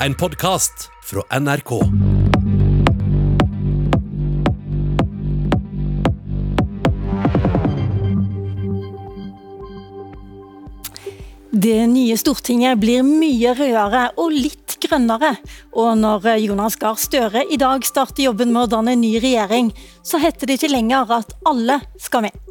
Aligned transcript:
en 0.00 0.14
podkast 0.14 0.90
fra 1.04 1.40
NRK. 1.40 1.70
Det 11.50 11.86
nye 11.86 12.16
Stortinget 12.16 12.78
blir 12.78 13.02
mye 13.06 13.54
rødere 13.56 14.10
og 14.20 14.34
litt 14.34 14.76
grønnere. 14.84 15.32
Og 15.72 15.96
når 15.98 16.28
Jonas 16.44 16.76
Gahr 16.76 16.98
Støre 17.00 17.46
i 17.48 17.56
dag 17.60 17.86
starter 17.86 18.28
jobben 18.28 18.52
med 18.52 18.66
å 18.66 18.72
danne 18.76 18.98
ny 19.00 19.16
regjering, 19.22 19.72
så 20.04 20.20
heter 20.20 20.46
det 20.46 20.60
ikke 20.60 20.74
lenger 20.76 21.16
at 21.22 21.32
alle 21.48 21.80
skal 21.96 22.28
med. 22.28 22.45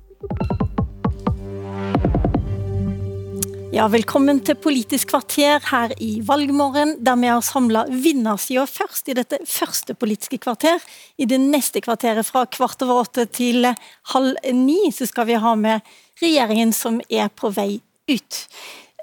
Ja, 3.76 3.90
Velkommen 3.92 4.38
til 4.40 4.56
Politisk 4.56 5.10
kvarter 5.10 5.60
her 5.68 5.92
i 6.00 6.22
Valgmorgen, 6.24 6.94
der 7.04 7.18
vi 7.20 7.28
har 7.28 7.42
samla 7.44 7.82
vinnersida 7.92 8.64
først 8.72 9.10
i 9.12 9.16
dette 9.18 9.42
første 9.44 9.92
Politiske 10.00 10.40
kvarter. 10.46 10.80
I 11.20 11.28
det 11.28 11.42
neste 11.44 11.82
kvarteret 11.84 12.24
fra 12.24 12.46
kvart 12.48 12.86
over 12.86 13.02
åtte 13.02 13.26
til 13.36 13.68
halv 14.14 14.40
ni 14.56 14.94
så 14.96 15.10
skal 15.10 15.28
vi 15.28 15.42
ha 15.44 15.52
med 15.60 15.84
regjeringen 16.24 16.72
som 16.72 17.02
er 17.10 17.28
på 17.36 17.52
vei 17.52 17.82
ut. 18.08 18.40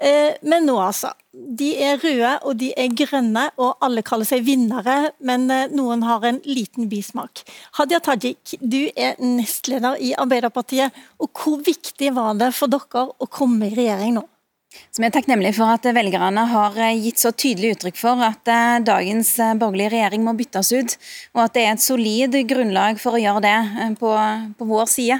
Eh, 0.01 0.41
men 0.41 0.65
nå, 0.65 0.79
altså. 0.81 1.13
De 1.29 1.69
er 1.77 2.01
røde 2.01 2.33
og 2.41 2.57
de 2.57 2.73
er 2.73 2.97
grønne, 2.97 3.45
og 3.61 3.77
alle 3.77 4.01
kaller 4.01 4.25
seg 4.25 4.41
vinnere, 4.49 5.13
men 5.21 5.45
eh, 5.53 5.69
noen 5.69 6.01
har 6.09 6.25
en 6.25 6.41
liten 6.49 6.89
bismak. 6.89 7.45
Hadia 7.77 8.01
Tajik, 8.01 8.57
du 8.57 8.87
er 8.97 9.21
nestleder 9.21 10.01
i 10.01 10.15
Arbeiderpartiet. 10.17 10.97
og 11.21 11.29
Hvor 11.29 11.61
viktig 11.61 12.15
var 12.17 12.33
det 12.41 12.55
for 12.57 12.73
dere 12.73 13.11
å 13.13 13.29
komme 13.29 13.69
i 13.69 13.77
regjering 13.77 14.17
nå? 14.17 14.29
Som 14.93 15.05
er 15.05 15.13
takknemlig 15.13 15.55
for 15.57 15.71
at 15.73 15.85
velgerne 15.95 16.43
har 16.51 16.77
eh, 16.77 16.99
gitt 17.01 17.21
så 17.21 17.31
tydelig 17.33 17.75
uttrykk 17.75 17.97
for 17.97 18.21
at 18.25 18.49
eh, 18.49 18.77
dagens 18.85 19.31
eh, 19.41 19.55
borgerlige 19.57 19.93
regjering 19.95 20.23
må 20.25 20.35
byttes 20.37 20.69
ut, 20.73 20.95
og 21.33 21.43
at 21.45 21.55
det 21.55 21.65
er 21.65 21.73
et 21.73 21.83
solid 21.83 22.37
grunnlag 22.49 23.01
for 23.01 23.17
å 23.17 23.21
gjøre 23.21 23.43
det 23.45 23.97
på, 24.01 24.13
på 24.59 24.69
vår 24.69 24.89
side. 24.91 25.19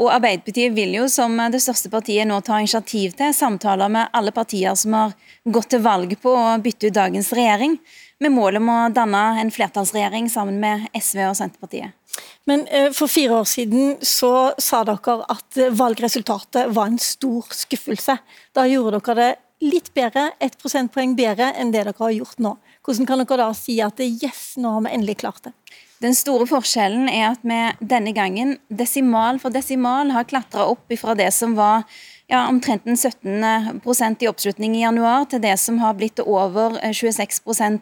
Og 0.00 0.06
Arbeiderpartiet 0.08 0.72
vil 0.72 0.94
jo 0.96 1.02
som 1.12 1.34
det 1.52 1.58
største 1.60 1.90
partiet 1.92 2.24
nå 2.24 2.38
ta 2.40 2.56
initiativ 2.62 3.12
til 3.18 3.34
samtaler 3.36 3.92
med 3.92 4.08
alle 4.16 4.32
partier 4.32 4.72
som 4.72 4.96
har 4.96 5.12
gått 5.44 5.74
til 5.74 5.82
valg 5.84 6.14
på 6.22 6.32
å 6.32 6.54
bytte 6.64 6.88
ut 6.88 6.96
dagens 6.96 7.28
regjering, 7.36 7.76
med 8.24 8.32
mål 8.32 8.56
om 8.56 8.72
å 8.72 8.78
danne 8.96 9.20
en 9.42 9.52
flertallsregjering 9.52 10.32
sammen 10.32 10.56
med 10.64 10.88
SV 10.96 11.26
og 11.26 11.36
Senterpartiet. 11.36 11.92
Men 12.48 12.66
eh, 12.68 12.88
For 12.96 13.10
fire 13.10 13.42
år 13.42 13.48
siden 13.48 13.98
så 14.06 14.52
sa 14.58 14.82
dere 14.88 15.20
at 15.28 15.60
valgresultatet 15.76 16.72
var 16.74 16.90
en 16.90 16.98
stor 17.02 17.50
skuffelse. 17.54 18.16
Da 18.56 18.66
gjorde 18.68 19.00
dere 19.00 19.18
det 19.20 19.30
litt 19.60 19.92
bedre, 19.94 20.30
ett 20.40 20.56
prosentpoeng 20.60 21.12
bedre 21.18 21.52
enn 21.60 21.72
det 21.72 21.84
dere 21.84 21.96
har 21.98 22.14
gjort 22.16 22.40
nå. 22.40 22.56
Hvordan 22.86 23.08
kan 23.08 23.20
dere 23.20 23.42
da 23.42 23.52
si 23.56 23.76
at 23.84 24.00
yes, 24.00 24.54
nå 24.56 24.72
har 24.76 24.86
vi 24.86 24.94
endelig 24.96 25.18
klart 25.20 25.44
det? 25.44 25.52
Den 26.00 26.16
store 26.16 26.46
forskjellen 26.48 27.10
er 27.12 27.34
at 27.34 27.42
vi 27.44 27.58
denne 27.84 28.14
gangen 28.16 28.54
desimal 28.72 29.36
for 29.42 29.52
desimal 29.52 30.08
har 30.14 30.24
klatra 30.28 30.64
opp 30.72 30.88
ifra 30.94 31.12
det 31.18 31.28
som 31.36 31.52
var 31.58 31.84
ja, 32.30 32.48
omtrent 32.48 32.84
17% 32.84 34.22
i 34.22 34.28
oppslutning 34.28 34.76
i 34.76 34.82
januar, 34.84 35.24
til 35.30 35.42
det 35.42 35.56
som 35.58 35.80
har 35.82 35.96
blitt 35.98 36.20
over 36.22 36.78
26 36.94 37.40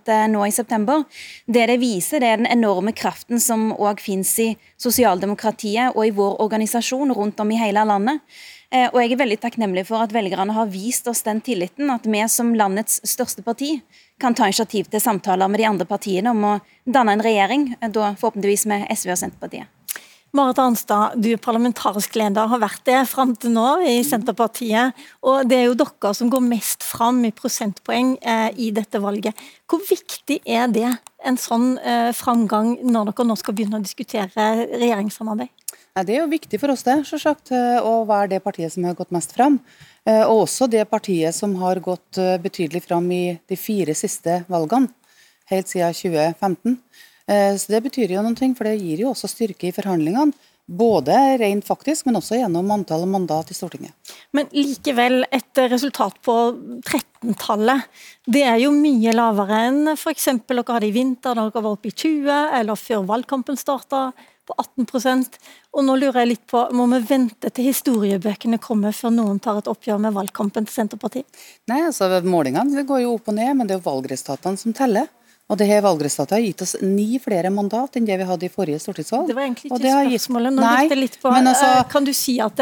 eh, 0.09 0.27
nå 0.33 0.47
i 0.47 0.55
september. 0.55 1.05
Det 1.47 1.67
det 1.69 1.77
viser, 1.83 2.23
det 2.25 2.31
er 2.31 2.41
den 2.41 2.51
enorme 2.51 2.95
kraften 2.97 3.41
som 3.45 3.69
òg 3.77 4.01
finnes 4.01 4.33
i 4.41 4.55
sosialdemokratiet 4.81 5.93
og 5.95 6.07
i 6.07 6.15
vår 6.17 6.41
organisasjon 6.47 7.13
rundt 7.13 7.41
om 7.45 7.53
i 7.53 7.61
hele 7.61 7.85
landet. 7.85 8.25
Eh, 8.73 8.89
og 8.89 9.01
jeg 9.03 9.15
er 9.15 9.23
veldig 9.23 9.41
takknemlig 9.45 9.87
for 9.89 10.05
at 10.05 10.17
velgerne 10.17 10.57
har 10.57 10.73
vist 10.73 11.09
oss 11.09 11.25
den 11.29 11.45
tilliten, 11.45 11.93
at 11.93 12.09
vi 12.09 12.25
som 12.29 12.57
landets 12.57 13.03
største 13.05 13.45
parti 13.45 13.79
kan 14.21 14.35
ta 14.35 14.49
initiativ 14.49 14.89
til 14.89 15.01
samtaler 15.01 15.49
med 15.49 15.61
de 15.61 15.69
andre 15.69 15.89
partiene 15.89 16.33
om 16.33 16.45
å 16.45 16.61
danne 16.85 17.17
en 17.17 17.25
regjering, 17.25 17.75
eh, 17.81 17.93
da 17.93 18.15
forhåpentligvis 18.17 18.67
med 18.73 18.89
SV 18.97 19.13
og 19.13 19.21
Senterpartiet. 19.27 19.78
Marit 20.37 20.59
Arnstad, 20.61 21.15
du 21.17 21.31
er 21.33 21.41
parlamentarisk 21.41 22.17
leder, 22.21 22.51
har 22.51 22.61
vært 22.61 22.83
det 22.85 22.99
fram 23.09 23.31
til 23.41 23.55
nå 23.55 23.79
i 23.89 23.95
Senterpartiet. 24.05 24.97
Og 25.25 25.49
det 25.49 25.57
er 25.57 25.65
jo 25.71 25.79
dere 25.81 26.11
som 26.17 26.29
går 26.29 26.43
mest 26.45 26.85
fram 26.85 27.23
i 27.25 27.33
prosentpoeng 27.33 28.11
eh, 28.21 28.51
i 28.61 28.69
dette 28.77 29.01
valget. 29.01 29.39
Hvor 29.69 29.81
viktig 29.89 30.43
er 30.45 30.69
det, 30.75 30.91
en 31.25 31.41
sånn 31.41 31.79
eh, 31.81 32.11
framgang, 32.17 32.77
når 32.85 33.09
dere 33.09 33.29
nå 33.31 33.39
skal 33.41 33.57
begynne 33.57 33.81
å 33.81 33.87
diskutere 33.87 34.51
regjeringssamarbeid? 34.69 35.55
Det 35.99 36.15
er 36.15 36.21
jo 36.21 36.31
viktig 36.31 36.61
for 36.61 36.75
oss 36.75 36.85
det, 36.87 37.01
selvsagt, 37.09 37.55
eh, 37.57 37.81
å 37.81 38.05
være 38.07 38.35
det 38.37 38.45
partiet 38.45 38.77
som 38.77 38.85
har 38.85 38.99
gått 39.01 39.15
mest 39.17 39.33
fram. 39.37 39.63
Og 40.09 40.47
også 40.47 40.71
det 40.73 40.87
partiet 40.89 41.37
som 41.37 41.53
har 41.61 41.83
gått 41.85 42.17
betydelig 42.41 42.81
fram 42.87 43.11
i 43.13 43.35
de 43.45 43.57
fire 43.61 43.93
siste 43.93 44.39
valgene, 44.49 44.89
helt 45.51 45.69
siden 45.69 45.93
2015. 45.93 46.79
Eh, 47.29 47.57
så 47.57 47.73
Det 47.73 47.83
betyr 47.89 48.15
jo 48.17 48.23
noe, 48.25 48.55
for 48.57 48.65
det 48.65 48.79
gir 48.81 49.05
jo 49.05 49.13
også 49.13 49.29
styrke 49.31 49.69
i 49.69 49.75
forhandlingene. 49.77 50.33
Både 50.69 51.15
rent 51.41 51.65
faktisk, 51.65 52.05
men 52.05 52.19
også 52.19 52.37
gjennom 52.37 52.69
antall 52.75 53.07
mandat 53.09 53.49
i 53.49 53.55
Stortinget. 53.57 53.95
Men 54.37 54.51
likevel, 54.53 55.23
et 55.33 55.61
resultat 55.73 56.19
på 56.21 56.35
13-tallet, 56.85 57.87
det 58.29 58.43
er 58.45 58.59
jo 58.61 58.75
mye 58.75 59.15
lavere 59.17 59.63
enn 59.71 59.95
f.eks. 59.95 60.29
dere 60.45 60.67
hadde 60.69 60.91
i 60.91 60.93
vinter, 60.93 61.33
da 61.33 61.47
dere 61.47 61.63
var 61.65 61.79
oppe 61.79 61.89
i 61.89 61.95
20, 61.95 62.29
eller 62.61 62.77
før 62.77 63.07
valgkampen 63.09 63.57
starta 63.57 64.11
på 64.49 64.55
18% 64.85 65.39
Og 65.77 65.85
nå 65.85 65.97
lurer 66.01 66.23
jeg 66.23 66.31
litt 66.31 66.47
på, 66.49 66.63
Må 66.77 66.87
vi 66.93 67.01
vente 67.05 67.51
til 67.53 67.69
historiebøkene 67.69 68.61
kommer 68.61 68.97
før 68.97 69.13
noen 69.13 69.41
tar 69.45 69.61
et 69.61 69.69
oppgjør 69.69 70.01
med 70.05 70.17
valgkampen 70.17 70.69
til 70.69 70.75
Senterpartiet? 70.75 71.29
Nei, 71.69 71.83
altså 71.89 72.09
Målingene 72.25 72.85
går 72.89 73.05
jo 73.05 73.15
opp 73.17 73.29
og 73.29 73.37
ned, 73.37 73.55
men 73.57 73.69
det 73.69 73.77
er 73.77 73.81
jo 73.83 73.89
valgresultatene 73.91 74.61
som 74.61 74.77
teller. 74.77 75.09
Og 75.49 75.57
det 75.57 75.65
her 75.65 75.81
Valgresultatet 75.81 76.35
har 76.37 76.43
gitt 76.45 76.63
oss 76.65 76.75
ni 76.85 77.17
flere 77.25 77.49
mandat 77.49 77.95
enn 77.97 78.05
det 78.05 78.19
vi 78.21 78.27
hadde 78.29 78.45
i 78.45 78.51
forrige 78.53 78.83
stortingsvalg. 78.83 79.31
Det 79.31 79.37
var 79.37 79.47
egentlig 79.47 79.71
ikke 79.71 79.93
spørsmålet. 79.95 80.57
Nå 80.59 80.65
nei, 80.67 80.99
litt 80.99 81.17
på, 81.23 81.33
altså, 81.33 81.71
eh, 81.71 81.85
Kan 81.89 82.05
du 82.05 82.13
si 82.17 82.37
at 82.45 82.61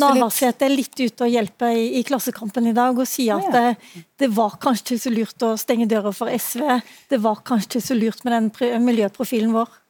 Navarsete 0.00 0.64
er 0.64 0.72
litt 0.72 0.96
ute 0.96 1.26
og 1.26 1.34
hjelper 1.34 1.76
i, 1.76 1.86
i, 2.00 2.02
Klassekampen 2.08 2.70
i 2.70 2.74
dag, 2.76 2.96
og 2.96 3.08
si 3.08 3.28
at 3.32 3.44
ja. 3.50 3.52
det, 3.52 4.02
det, 4.24 4.30
var 4.32 4.56
kanskje 4.62 4.94
ikke 4.94 5.04
så 5.04 5.14
lurt 5.18 5.46
å 5.50 5.54
stenge 5.60 5.88
døra 5.90 6.14
for 6.16 6.32
SV, 6.32 6.64
det 7.12 7.20
var 7.20 7.44
kanskje 7.44 7.74
ikke 7.74 7.86
så 7.90 7.98
lurt 7.98 8.24
med 8.24 8.38
den 8.38 8.84
miljøprofilen 8.88 9.52
vår? 9.52 9.80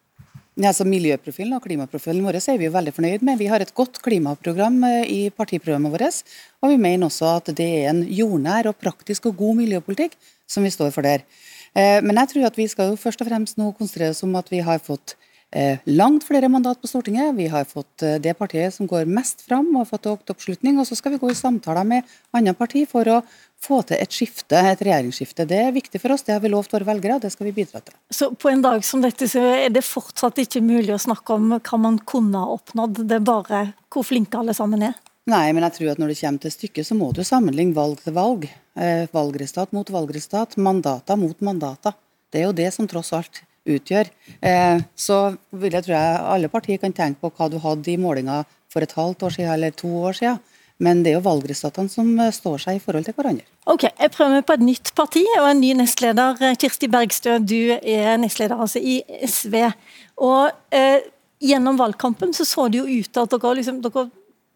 Ja, 0.55 0.69
altså 0.71 0.85
Miljøprofilen 0.87 1.57
og 1.57 1.65
klimaprofilen 1.65 2.23
vår 2.23 2.37
er 2.39 2.59
vi 2.61 2.69
jo 2.69 2.75
veldig 2.75 2.93
fornøyd 2.95 3.23
med. 3.27 3.41
Vi 3.41 3.49
har 3.51 3.63
et 3.63 3.75
godt 3.75 3.99
klimaprogram 4.03 4.77
eh, 4.87 5.01
i 5.11 5.23
partiprogrammet 5.35 5.91
vårt. 5.91 6.21
Og 6.63 6.71
vi 6.71 6.79
mener 6.79 7.09
også 7.09 7.33
at 7.41 7.51
det 7.59 7.71
er 7.81 7.89
en 7.91 8.05
jordnær 8.07 8.71
og 8.71 8.79
praktisk 8.79 9.27
og 9.31 9.39
god 9.39 9.59
miljøpolitikk 9.65 10.15
som 10.47 10.67
vi 10.67 10.71
står 10.71 10.95
for 10.95 11.07
der. 11.07 11.27
Eh, 11.75 12.01
men 12.03 12.19
jeg 12.23 12.33
tror 12.33 12.49
at 12.51 12.59
vi 12.59 12.69
skal 12.71 12.93
jo 12.93 12.99
først 13.01 13.23
og 13.25 13.31
fremst 13.31 13.61
nå 13.61 13.73
konsentrere 13.75 14.15
oss 14.15 14.25
om 14.27 14.35
at 14.39 14.51
vi 14.53 14.61
har 14.63 14.83
fått 14.83 15.17
eh, 15.51 15.83
langt 15.91 16.27
flere 16.27 16.51
mandat 16.53 16.81
på 16.81 16.91
Stortinget. 16.91 17.35
Vi 17.39 17.49
har 17.51 17.67
fått 17.67 18.05
eh, 18.07 18.21
det 18.23 18.37
partiet 18.39 18.75
som 18.77 18.87
går 18.91 19.11
mest 19.11 19.43
fram 19.47 19.73
og 19.73 19.83
har 19.83 19.91
fått 19.91 20.11
økt 20.13 20.31
oppslutning. 20.35 20.79
Og 20.79 20.87
så 20.89 20.99
skal 20.99 21.15
vi 21.15 21.23
gå 21.23 21.33
i 21.33 21.39
samtaler 21.39 21.87
med 21.89 22.15
andre 22.35 22.55
parti 22.59 22.85
for 22.91 23.11
å 23.11 23.21
få 23.65 23.81
til 23.89 23.99
et 23.99 24.13
skifte, 24.13 24.61
et 24.61 24.83
regjeringsskifte. 24.85 25.47
Det 25.49 25.61
er 25.67 25.75
viktig 25.75 25.99
for 26.03 26.15
oss, 26.15 26.27
det 26.27 26.37
har 26.37 26.43
vi 26.45 26.53
lovt 26.53 26.75
våre 26.75 26.87
velgere, 26.87 27.17
og 27.17 27.25
det 27.25 27.33
skal 27.33 27.49
vi 27.49 27.55
bidra 27.57 27.81
til. 27.81 27.97
Så 28.13 28.29
på 28.37 28.51
en 28.53 28.63
dag 28.65 28.85
som 28.85 29.03
dette 29.03 29.29
så 29.31 29.41
er 29.55 29.73
det 29.73 29.87
fortsatt 29.87 30.43
ikke 30.43 30.61
mulig 30.65 30.93
å 30.95 31.01
snakke 31.01 31.39
om 31.39 31.57
hva 31.57 31.81
man 31.81 31.97
kunne 32.05 32.43
ha 32.43 32.59
oppnådd, 32.59 33.07
det 33.09 33.19
er 33.19 33.25
bare 33.25 33.63
hvor 33.89 34.05
flinke 34.05 34.37
alle 34.37 34.55
sammen 34.57 34.85
er? 34.91 34.99
Nei, 35.31 35.47
men 35.57 35.65
jeg 35.65 35.79
tror 35.79 35.95
at 35.95 36.03
når 36.03 36.13
det 36.13 36.19
kommer 36.21 36.45
til 36.45 36.53
stykket, 36.53 36.85
så 36.85 36.99
må 36.99 37.09
du 37.17 37.23
sammenligne 37.25 37.73
valg 37.77 38.03
til 38.05 38.13
valg. 38.13 38.45
Eh, 38.75 39.07
valgresultat 39.15 39.73
mot 39.73 39.91
valgresultat, 39.91 40.57
mandater 40.57 41.17
mot 41.17 41.41
mandater. 41.41 41.95
Det 42.31 42.41
er 42.41 42.49
jo 42.49 42.57
det 42.57 42.73
som 42.75 42.89
tross 42.91 43.13
alt 43.15 43.45
utgjør. 43.71 44.11
Eh, 44.43 44.81
så 44.97 45.19
vil 45.55 45.77
jeg 45.77 45.87
tro 45.87 45.95
jeg 45.95 46.25
alle 46.35 46.51
partier 46.51 46.81
kan 46.83 46.93
tenke 46.93 47.23
på 47.23 47.31
hva 47.31 47.49
du 47.51 47.61
hadde 47.63 47.93
i 47.93 48.01
målinga 48.01 48.43
for 48.73 48.83
et 48.83 48.97
halvt 48.99 49.23
år 49.23 49.37
siden 49.37 49.55
eller 49.55 49.71
to 49.79 49.89
år 50.09 50.19
siden. 50.19 50.43
Men 50.83 51.05
det 51.05 51.13
er 51.13 51.21
jo 51.21 51.29
valgresultatene 51.29 51.93
som 51.93 52.11
eh, 52.19 52.35
står 52.35 52.65
seg 52.67 52.81
i 52.81 52.83
forhold 52.83 53.07
til 53.07 53.15
hverandre. 53.15 53.47
Ok, 53.71 53.87
Jeg 53.87 54.11
prøver 54.11 54.41
meg 54.41 54.47
på 54.49 54.59
et 54.59 54.67
nytt 54.67 54.95
parti 54.99 55.23
og 55.39 55.49
en 55.53 55.63
ny 55.63 55.71
nestleder. 55.79 56.43
Kirsti 56.59 56.91
Bergstø, 56.91 57.39
du 57.39 57.79
er 57.79 58.19
nestleder 58.19 58.59
altså 58.59 58.83
i 58.83 59.01
SV. 59.23 59.71
Og 60.19 60.51
eh, 60.75 60.99
Gjennom 61.45 61.77
valgkampen 61.77 62.33
så, 62.33 62.47
så 62.49 62.69
det 62.73 62.79
jo 62.79 62.85
ut 62.89 63.11
til 63.13 63.21
at 63.21 63.33
dere, 63.35 63.55
liksom, 63.59 63.81
dere 63.85 64.07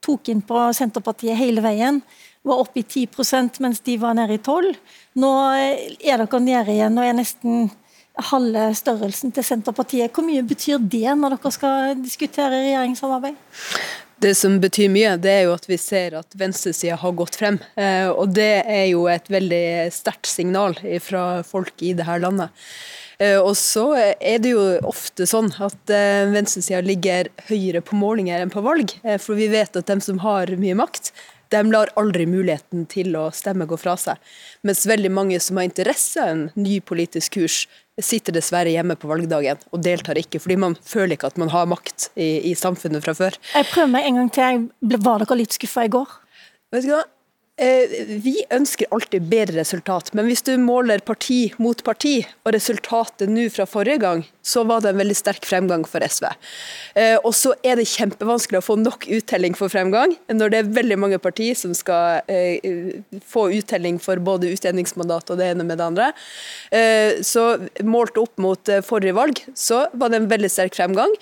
tok 0.04 0.30
inn 0.32 0.42
på 0.46 0.68
Senterpartiet 0.76 1.38
hele 1.38 1.64
veien. 1.64 2.00
Var 2.46 2.62
oppe 2.62 2.82
i 2.82 2.86
10% 2.86 3.60
mens 3.64 3.82
de 3.84 3.98
var 4.00 4.14
nede 4.16 4.38
i 4.38 4.40
12 4.40 4.76
Nå 5.18 5.30
er 5.58 6.22
dere 6.22 6.40
nede 6.40 6.72
igjen 6.72 6.98
og 7.00 7.04
er 7.04 7.16
nesten 7.18 7.70
halve 8.30 8.72
størrelsen 8.74 9.32
til 9.34 9.46
Senterpartiet. 9.46 10.12
Hvor 10.14 10.26
mye 10.26 10.42
betyr 10.46 10.82
det 10.82 11.14
når 11.18 11.36
dere 11.36 11.54
skal 11.54 11.96
diskutere 12.02 12.50
regjeringssamarbeid? 12.54 13.38
Det 14.18 14.32
som 14.34 14.56
betyr 14.58 14.90
mye, 14.90 15.12
det 15.22 15.30
er 15.30 15.44
jo 15.46 15.54
at 15.54 15.68
vi 15.70 15.78
ser 15.78 16.16
at 16.18 16.34
venstresida 16.38 16.96
har 16.98 17.14
gått 17.18 17.38
frem. 17.38 17.60
Eh, 17.78 18.08
og 18.10 18.32
det 18.34 18.64
er 18.66 18.88
jo 18.90 19.04
et 19.10 19.28
veldig 19.30 19.90
sterkt 19.94 20.26
signal 20.26 20.74
fra 21.04 21.44
folk 21.46 21.86
i 21.86 21.92
dette 21.98 22.18
landet. 22.24 22.50
Eh, 23.18 23.38
og 23.38 23.56
så 23.58 23.88
er 23.98 24.38
det 24.42 24.52
jo 24.54 24.62
ofte 24.86 25.26
sånn 25.26 25.50
at 25.58 25.90
eh, 25.90 26.28
venstresida 26.30 26.82
ligger 26.86 27.32
høyere 27.48 27.82
på 27.82 27.98
målinger 27.98 28.44
enn 28.44 28.52
på 28.52 28.62
valg. 28.62 28.94
Eh, 29.02 29.18
for 29.22 29.38
vi 29.38 29.50
vet 29.50 29.74
at 29.78 29.90
dem 29.90 30.02
som 30.04 30.20
har 30.22 30.52
mye 30.60 30.76
makt, 30.78 31.10
de 31.48 31.62
lar 31.72 31.90
aldri 31.98 32.26
muligheten 32.28 32.84
til 32.92 33.16
å 33.16 33.28
stemme 33.34 33.66
gå 33.66 33.78
fra 33.80 33.96
seg. 33.98 34.20
Mens 34.68 34.84
veldig 34.86 35.10
mange 35.10 35.40
som 35.42 35.58
har 35.58 35.66
interesse 35.66 36.22
av 36.22 36.34
en 36.34 36.46
ny 36.60 36.78
politisk 36.84 37.38
kurs, 37.40 37.62
sitter 37.98 38.36
dessverre 38.36 38.70
hjemme 38.70 38.94
på 39.00 39.08
valgdagen 39.10 39.58
og 39.72 39.82
deltar 39.82 40.20
ikke, 40.20 40.38
fordi 40.38 40.58
man 40.60 40.76
føler 40.86 41.16
ikke 41.16 41.32
at 41.32 41.40
man 41.40 41.50
har 41.50 41.66
makt 41.66 42.12
i, 42.14 42.52
i 42.52 42.54
samfunnet 42.54 43.02
fra 43.02 43.16
før. 43.18 43.38
Jeg 43.56 43.66
prøver 43.72 43.94
meg 43.96 44.06
en 44.06 44.20
gang 44.20 44.34
til. 44.36 44.66
Var 45.08 45.24
dere 45.24 45.40
litt 45.40 45.56
skuffa 45.56 45.88
i 45.88 45.90
går? 45.96 46.12
Vet 46.76 46.86
du 46.86 46.92
hva? 46.92 47.02
Eh, 47.58 47.90
vi 48.22 48.36
ønsker 48.54 48.86
alltid 48.94 49.24
bedre 49.26 49.58
resultat, 49.58 50.12
men 50.14 50.28
hvis 50.30 50.44
du 50.46 50.52
måler 50.62 51.02
parti 51.02 51.48
mot 51.58 51.80
parti, 51.82 52.20
og 52.46 52.52
resultatet 52.54 53.30
nå 53.32 53.48
fra 53.50 53.66
forrige 53.66 53.98
gang, 54.04 54.20
så 54.46 54.62
var 54.68 54.84
det 54.84 54.92
en 54.92 55.00
veldig 55.00 55.16
sterk 55.18 55.46
fremgang 55.48 55.82
for 55.88 56.04
SV. 56.06 56.28
Eh, 56.94 57.16
og 57.18 57.34
så 57.34 57.56
er 57.66 57.80
det 57.80 57.88
kjempevanskelig 57.90 58.60
å 58.60 58.64
få 58.64 58.76
nok 58.78 59.08
uttelling 59.18 59.58
for 59.58 59.72
fremgang, 59.72 60.14
når 60.30 60.54
det 60.54 60.60
er 60.60 60.70
veldig 60.78 61.00
mange 61.02 61.18
partier 61.22 61.58
som 61.58 61.74
skal 61.74 62.22
eh, 62.30 62.62
få 63.26 63.48
uttelling 63.58 63.98
for 64.02 64.22
både 64.22 64.52
utjevningsmandat 64.54 65.34
og 65.34 65.42
det 65.42 65.50
ene 65.50 65.66
med 65.66 65.80
det 65.80 65.88
andre. 65.88 66.12
Så 67.24 67.42
målt 67.86 68.18
opp 68.20 68.38
mot 68.40 68.70
forrige 68.86 69.16
valg, 69.16 69.40
så 69.58 69.80
var 69.98 70.12
det 70.12 70.20
en 70.20 70.30
veldig 70.30 70.50
sterk 70.52 70.76
fremgang. 70.76 71.12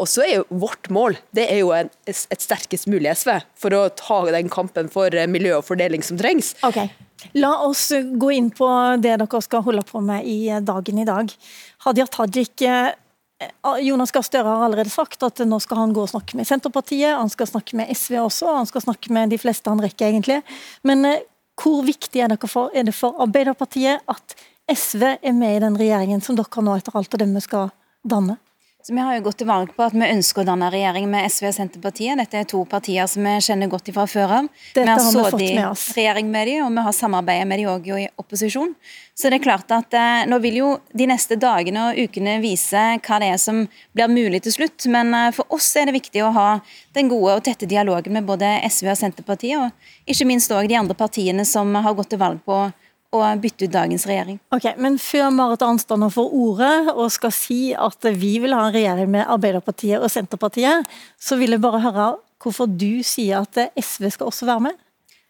Og 0.00 0.08
så 0.10 0.24
er 0.24 0.32
jo 0.38 0.60
vårt 0.64 0.88
mål 0.92 1.18
det 1.36 1.46
er 1.52 1.60
jo 1.60 1.72
et 1.76 2.42
sterkest 2.42 2.88
mulig 2.90 3.12
SV, 3.20 3.34
for 3.58 3.76
å 3.76 3.82
ta 3.98 4.20
den 4.32 4.50
kampen 4.52 4.90
for 4.92 5.14
miljø 5.30 5.58
og 5.58 5.67
fordeling 5.68 6.04
som 6.04 6.18
trengs. 6.20 6.54
Okay. 6.66 6.90
La 7.38 7.52
oss 7.66 7.88
gå 7.92 8.30
inn 8.34 8.50
på 8.54 8.68
det 9.02 9.16
dere 9.20 9.42
skal 9.44 9.64
holde 9.66 9.84
på 9.86 10.00
med 10.04 10.26
i 10.28 10.48
dagen 10.64 11.02
i 11.02 11.06
dag. 11.08 11.32
Hadia 11.84 12.06
Tajik 12.06 12.62
eh, 12.66 12.92
Jonas 13.82 14.10
Gahr 14.14 14.26
Støre 14.26 14.50
har 14.50 14.64
allerede 14.66 14.90
sagt 14.90 15.22
at 15.26 15.42
nå 15.46 15.58
skal 15.62 15.82
han 15.82 15.94
gå 15.94 16.02
og 16.02 16.10
snakke 16.10 16.38
med 16.38 16.48
Senterpartiet, 16.48 17.14
han 17.14 17.30
skal 17.30 17.50
snakke 17.50 17.78
med 17.78 17.90
SV 17.94 18.18
også, 18.24 18.50
han 18.60 18.70
skal 18.70 18.86
snakke 18.88 19.12
med 19.14 19.30
de 19.30 19.38
fleste 19.38 19.70
han 19.70 19.82
rekker, 19.82 20.10
egentlig. 20.10 20.40
Men 20.86 21.04
eh, 21.06 21.26
hvor 21.58 21.82
viktig 21.86 22.22
er 22.22 22.34
for, 22.46 22.70
er 22.74 22.86
det 22.86 22.94
for 22.94 23.18
Arbeiderpartiet 23.22 24.02
at 24.10 24.38
SV 24.68 25.02
er 25.16 25.34
med 25.34 25.56
i 25.56 25.62
den 25.64 25.78
regjeringen 25.78 26.22
som 26.22 26.36
dere 26.38 26.62
nå 26.64 26.76
etter 26.78 26.98
alt 26.98 27.14
å 27.14 27.20
dømme 27.20 27.42
skal 27.42 27.70
danne? 28.06 28.38
Så 28.82 28.94
Vi 28.94 29.00
har 29.00 29.16
jo 29.16 29.24
gått 29.26 29.40
til 29.42 29.48
valg 29.48 29.72
på 29.74 29.82
at 29.82 29.94
vi 29.96 30.06
ønsker 30.06 30.44
å 30.44 30.46
danne 30.46 30.68
regjering 30.70 31.08
med 31.10 31.26
SV 31.26 31.48
og 31.48 31.54
Senterpartiet. 31.56 32.14
Dette 32.20 32.38
er 32.38 32.46
to 32.48 32.60
partier 32.70 33.08
som 33.10 33.26
vi 33.26 33.32
kjenner 33.42 33.68
godt 33.68 33.90
ifra 33.90 34.04
før 34.06 34.34
av. 34.36 34.46
Vi 34.76 34.84
har 34.86 35.02
sittet 35.02 35.42
i 35.42 35.56
regjering 35.58 36.30
med 36.30 36.46
dem, 36.46 36.62
og 36.62 36.76
vi 36.76 36.84
har 36.86 36.94
samarbeidet 36.94 37.48
med 37.50 37.58
dem 37.58 37.72
òg 37.72 37.90
i 37.90 38.06
opposisjon. 38.22 38.76
Så 39.18 39.28
det 39.28 39.40
er 39.40 39.44
klart 39.48 39.74
at 39.74 39.98
eh, 39.98 40.22
Nå 40.30 40.38
vil 40.44 40.60
jo 40.60 40.70
de 40.94 41.08
neste 41.10 41.34
dagene 41.36 41.88
og 41.88 41.98
ukene 41.98 42.38
vise 42.38 42.84
hva 43.02 43.18
det 43.18 43.32
er 43.34 43.42
som 43.42 43.64
blir 43.98 44.14
mulig 44.14 44.44
til 44.46 44.54
slutt. 44.54 44.86
Men 44.94 45.10
eh, 45.10 45.32
for 45.34 45.58
oss 45.58 45.72
er 45.74 45.90
det 45.90 45.98
viktig 45.98 46.22
å 46.22 46.30
ha 46.38 46.48
den 46.94 47.10
gode 47.10 47.34
og 47.34 47.44
tette 47.50 47.66
dialogen 47.66 48.14
med 48.14 48.30
både 48.30 48.60
SV 48.70 48.92
og 48.94 49.00
Senterpartiet, 49.02 49.58
og 49.58 50.08
ikke 50.14 50.30
minst 50.30 50.54
òg 50.54 50.70
de 50.70 50.78
andre 50.78 50.94
partiene 50.94 51.42
som 51.44 51.74
har 51.74 51.98
gått 51.98 52.14
til 52.14 52.22
valg 52.22 52.38
på 52.46 52.68
å 53.14 53.22
bytte 53.40 53.68
ut 53.68 53.72
dagens 53.72 54.04
regjering. 54.08 54.38
Ok, 54.52 54.66
Men 54.76 54.98
før 55.00 55.30
Marit 55.32 55.62
Arnstad 55.64 56.00
nå 56.00 56.10
får 56.12 56.32
ordet 56.34 56.92
og 56.92 57.06
skal 57.12 57.32
si 57.32 57.60
at 57.72 58.04
vi 58.20 58.34
vil 58.42 58.56
ha 58.56 58.66
en 58.66 58.74
regjering 58.74 59.08
med 59.14 59.28
Arbeiderpartiet 59.28 60.02
og 60.02 60.12
Senterpartiet, 60.12 60.84
så 61.16 61.38
vil 61.40 61.56
jeg 61.56 61.64
bare 61.64 61.80
høre 61.86 62.10
hvorfor 62.42 62.68
du 62.70 63.00
sier 63.06 63.42
at 63.42 63.72
SV 63.80 64.10
skal 64.14 64.30
også 64.30 64.48
være 64.48 64.68
med? 64.68 64.76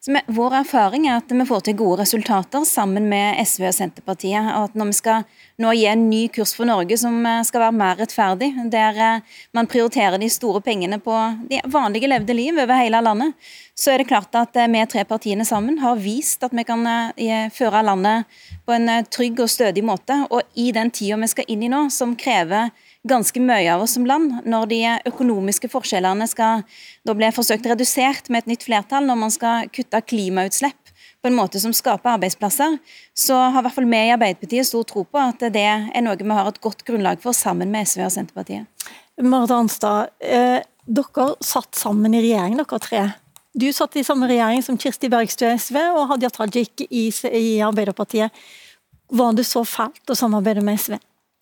Vi, 0.07 0.21
vår 0.27 0.55
erfaring 0.55 1.09
er 1.09 1.17
at 1.19 1.33
vi 1.35 1.45
får 1.47 1.65
til 1.67 1.75
gode 1.81 2.05
resultater 2.05 2.63
sammen 2.65 3.09
med 3.11 3.35
SV 3.43 3.65
og 3.67 3.75
Senterpartiet. 3.75 4.47
og 4.55 4.69
at 4.69 4.77
Når 4.79 4.87
vi 4.87 4.95
skal 4.95 5.25
nå 5.59 5.73
gi 5.75 5.89
en 5.91 6.05
ny 6.07 6.21
kurs 6.31 6.53
for 6.55 6.71
Norge 6.71 6.97
som 7.01 7.19
eh, 7.27 7.43
skal 7.43 7.65
være 7.65 7.75
mer 7.75 7.99
rettferdig, 7.99 8.53
der 8.71 9.01
eh, 9.03 9.41
man 9.53 9.67
prioriterer 9.67 10.15
de 10.23 10.29
store 10.31 10.63
pengene 10.63 11.01
på 11.03 11.17
de 11.51 11.59
vanlige 11.67 12.07
levde 12.07 12.37
liv 12.37 12.55
over 12.55 12.79
hele 12.79 13.03
landet, 13.03 13.35
så 13.75 13.91
er 13.91 13.99
det 13.99 14.09
klart 14.13 14.39
at 14.39 14.55
eh, 14.57 14.71
vi 14.71 14.87
tre 14.87 15.03
partiene 15.05 15.45
sammen 15.45 15.81
har 15.83 15.99
vist 15.99 16.47
at 16.47 16.55
vi 16.55 16.63
kan 16.63 16.87
føre 17.51 17.83
landet 17.83 18.39
på 18.67 18.79
en 18.79 19.03
trygg 19.11 19.43
og 19.43 19.51
stødig 19.51 19.83
måte. 19.83 20.15
Og 20.31 20.47
i 20.55 20.71
den 20.71 20.95
tida 20.95 21.19
vi 21.19 21.27
skal 21.35 21.51
inn 21.51 21.67
i 21.67 21.73
nå, 21.75 21.89
som 21.91 22.15
krever 22.15 22.71
ganske 23.07 23.41
mye 23.41 23.69
av 23.75 23.83
oss 23.85 23.95
som 23.97 24.07
land. 24.07 24.41
Når 24.49 24.69
de 24.71 24.81
økonomiske 25.11 25.71
forskjellene 25.73 26.27
skal 26.31 26.65
da 27.07 27.15
bli 27.17 27.31
forsøkt 27.35 27.69
redusert 27.71 28.31
med 28.31 28.45
et 28.45 28.53
nytt 28.55 28.67
flertall, 28.67 29.07
når 29.07 29.21
man 29.23 29.35
skal 29.35 29.71
kutte 29.75 30.03
klimautslipp 30.07 30.93
på 31.23 31.31
en 31.31 31.37
måte 31.39 31.61
som 31.61 31.75
skaper 31.75 32.15
arbeidsplasser, 32.15 32.79
så 33.17 33.39
har 33.39 33.61
i 33.61 33.67
hvert 33.67 33.75
fall 33.75 33.89
vi 33.91 34.03
i 34.07 34.13
Arbeiderpartiet 34.15 34.69
stor 34.69 34.85
tro 34.87 35.03
på 35.05 35.19
at 35.19 35.43
det 35.55 35.65
er 35.67 36.05
noe 36.05 36.19
vi 36.19 36.31
har 36.31 36.51
et 36.51 36.61
godt 36.63 36.85
grunnlag 36.87 37.23
for 37.23 37.35
sammen 37.35 37.73
med 37.75 37.89
SV 37.91 38.05
og 38.07 38.13
Senterpartiet. 38.15 38.69
Marit 39.19 39.51
Arnstad, 39.51 40.13
eh, 40.23 40.61
dere 40.87 41.27
satt 41.43 41.75
sammen 41.75 42.15
i 42.15 42.23
regjering, 42.23 42.55
dere 42.61 42.79
tre. 42.79 43.03
Du 43.59 43.67
satt 43.73 43.97
i 43.97 44.05
samme 44.07 44.29
regjering 44.31 44.63
som 44.63 44.79
Kirsti 44.79 45.11
Bergstø 45.11 45.51
i 45.51 45.59
SV 45.59 45.81
og 45.97 46.07
Hadia 46.13 46.31
Tajik 46.31 46.87
i, 46.87 47.09
i 47.11 47.59
Arbeiderpartiet. 47.67 48.31
Var 49.11 49.33
det 49.35 49.47
så 49.49 49.65
fælt 49.67 50.13
å 50.13 50.15
samarbeide 50.15 50.63
med 50.63 50.79
SV? 50.79 50.99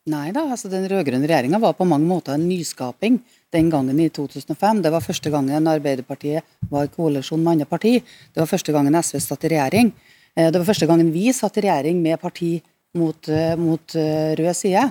Nei 0.06 0.28
da, 0.30 0.44
altså 0.54 0.68
den 0.70 0.84
rød-grønne 0.86 1.26
regjeringa 1.26 1.58
var 1.58 1.72
på 1.74 1.86
mange 1.88 2.06
måter 2.06 2.36
en 2.36 2.44
nyskaping 2.46 3.16
den 3.54 3.70
gangen 3.72 3.98
i 3.98 4.06
2005. 4.14 4.84
Det 4.84 4.92
var 4.94 5.02
første 5.02 5.32
gangen 5.34 5.66
Arbeiderpartiet 5.66 6.46
var 6.70 6.86
i 6.86 6.92
koalisjon 6.92 7.42
med 7.42 7.56
andre 7.56 7.66
parti. 7.66 7.96
Det 8.30 8.38
var 8.38 8.46
første 8.46 8.74
gangen 8.74 8.94
SV 9.00 9.18
satt 9.24 9.48
i 9.48 9.50
regjering. 9.56 9.90
Eh, 10.36 10.52
det 10.52 10.60
var 10.60 10.68
første 10.68 10.86
gangen 10.86 11.10
vi 11.10 11.32
satt 11.34 11.58
i 11.58 11.66
regjering 11.66 11.98
med 12.04 12.20
parti 12.22 12.52
mot, 12.94 13.28
eh, 13.28 13.56
mot 13.58 13.98
eh, 13.98 14.36
rød 14.38 14.54
side. 14.54 14.84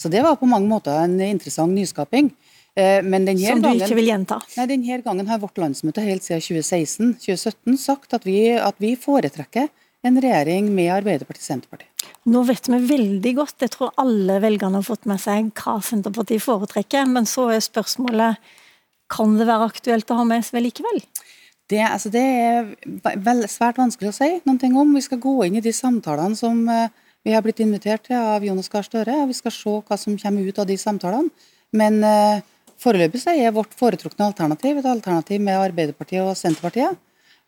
Så 0.00 0.08
det 0.08 0.24
var 0.24 0.40
på 0.40 0.48
mange 0.48 0.70
måter 0.70 1.04
en 1.04 1.20
interessant 1.20 1.72
nyskaping. 1.76 2.32
Men 2.72 3.26
denne 3.26 3.36
Som 3.36 3.60
du 3.60 3.68
gangen, 3.68 3.84
ikke 3.84 3.96
vil 3.98 4.06
gjenta? 4.08 4.38
Nei, 4.56 4.64
denne 4.70 4.96
gangen 5.04 5.26
har 5.28 5.38
vårt 5.42 5.60
landsmøte 5.60 6.00
helt 6.00 6.24
siden 6.24 6.40
2016-2017 7.20 7.76
sagt 7.76 8.16
at 8.16 8.24
vi, 8.24 8.48
at 8.56 8.80
vi 8.80 8.94
foretrekker 8.96 9.68
en 10.02 10.16
regjering 10.16 10.72
med 10.72 10.88
Arbeiderpartiet 10.96 11.44
og 11.44 11.50
Senterpartiet. 11.50 11.91
Nå 12.32 12.42
vet 12.48 12.68
vi 12.70 12.80
veldig 12.88 13.32
godt, 13.38 13.60
jeg 13.64 13.74
tror 13.74 13.94
alle 14.00 14.38
velgerne 14.42 14.80
har 14.80 14.86
fått 14.86 15.08
med 15.10 15.20
seg 15.22 15.52
hva 15.58 15.78
Senterpartiet 15.82 16.44
foretrekker, 16.44 17.06
men 17.10 17.28
så 17.28 17.48
er 17.54 17.64
spørsmålet 17.64 18.52
kan 19.12 19.36
det 19.36 19.48
være 19.48 19.68
aktuelt 19.68 20.10
å 20.10 20.18
ha 20.20 20.24
med 20.28 20.44
SV 20.44 20.60
likevel? 20.64 21.02
Det, 21.70 21.80
altså 21.84 22.10
det 22.12 22.22
er 22.22 23.46
svært 23.50 23.80
vanskelig 23.80 24.10
å 24.10 24.16
si 24.16 24.28
noen 24.44 24.60
ting 24.60 24.74
om. 24.76 24.92
Vi 24.96 25.04
skal 25.04 25.20
gå 25.22 25.34
inn 25.46 25.58
i 25.60 25.64
de 25.64 25.72
samtalene 25.72 26.36
som 26.36 26.62
eh, 26.68 26.90
vi 27.24 27.34
har 27.34 27.44
blitt 27.44 27.62
invitert 27.62 28.06
til 28.08 28.18
av 28.18 28.44
Jonas 28.44 28.70
Gahr 28.72 28.84
Støre. 28.86 29.22
Vi 29.30 29.36
skal 29.36 29.54
se 29.54 29.76
hva 29.86 29.98
som 30.00 30.18
kommer 30.18 30.48
ut 30.48 30.58
av 30.58 30.66
de 30.68 30.76
samtalene. 30.80 31.30
Men 31.72 32.02
uh, 32.04 32.42
foreløpig 32.82 33.22
er 33.30 33.54
vårt 33.54 33.72
foretrukne 33.78 34.26
alternativ 34.26 34.80
et 34.80 34.88
alternativ 34.90 35.40
med 35.40 35.60
Arbeiderpartiet 35.60 36.24
og 36.26 36.34
Senterpartiet. 36.36 36.98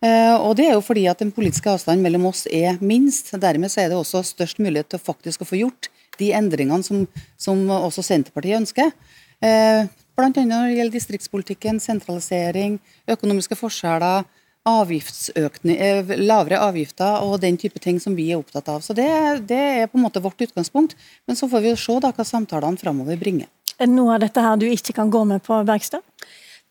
Eh, 0.02 0.34
og 0.34 0.56
Det 0.56 0.68
er 0.68 0.74
jo 0.74 0.84
fordi 0.84 1.06
at 1.06 1.18
den 1.18 1.32
politiske 1.32 1.70
avstanden 1.70 2.02
mellom 2.02 2.26
oss 2.26 2.46
er 2.50 2.78
minst. 2.80 3.32
Dermed 3.40 3.70
så 3.70 3.84
er 3.84 3.92
det 3.92 3.98
også 3.98 4.24
størst 4.24 4.58
mulighet 4.58 4.90
til 4.90 5.02
faktisk 5.02 5.42
å 5.44 5.48
få 5.48 5.60
gjort 5.60 5.90
de 6.18 6.32
endringene 6.32 6.82
som, 6.86 7.06
som 7.36 7.62
også 7.70 8.02
Senterpartiet 8.02 8.60
ønsker. 8.60 8.92
Bl.a. 9.40 9.86
blant 10.16 10.38
annet 10.38 10.52
når 10.52 10.68
det 10.70 10.76
gjelder 10.78 10.94
distriktspolitikken, 10.94 11.80
sentralisering, 11.82 12.78
økonomiske 13.10 13.58
forskjeller, 13.58 14.24
eh, 14.64 16.12
lavere 16.22 16.60
avgifter 16.62 17.24
og 17.26 17.40
den 17.40 17.58
type 17.60 17.78
ting 17.82 17.98
som 18.00 18.14
vi 18.14 18.30
er 18.30 18.38
opptatt 18.38 18.68
av. 18.68 18.80
Så 18.80 18.94
det, 18.94 19.08
det 19.48 19.58
er 19.58 19.90
på 19.90 19.98
en 19.98 20.06
måte 20.06 20.22
vårt 20.22 20.40
utgangspunkt. 20.40 20.94
Men 21.26 21.36
så 21.36 21.48
får 21.48 21.60
vi 21.60 21.74
jo 21.74 21.76
se 21.76 21.98
da 22.00 22.12
hva 22.12 22.24
samtalene 22.24 22.80
framover 22.80 23.18
bringer. 23.20 23.50
Er 23.74 23.88
det 23.88 23.94
noe 23.96 24.14
av 24.14 24.22
dette 24.22 24.40
her 24.40 24.56
du 24.56 24.68
ikke 24.70 24.94
kan 24.94 25.10
gå 25.10 25.24
med 25.26 25.42
på, 25.42 25.56
Bergstø? 25.66 25.98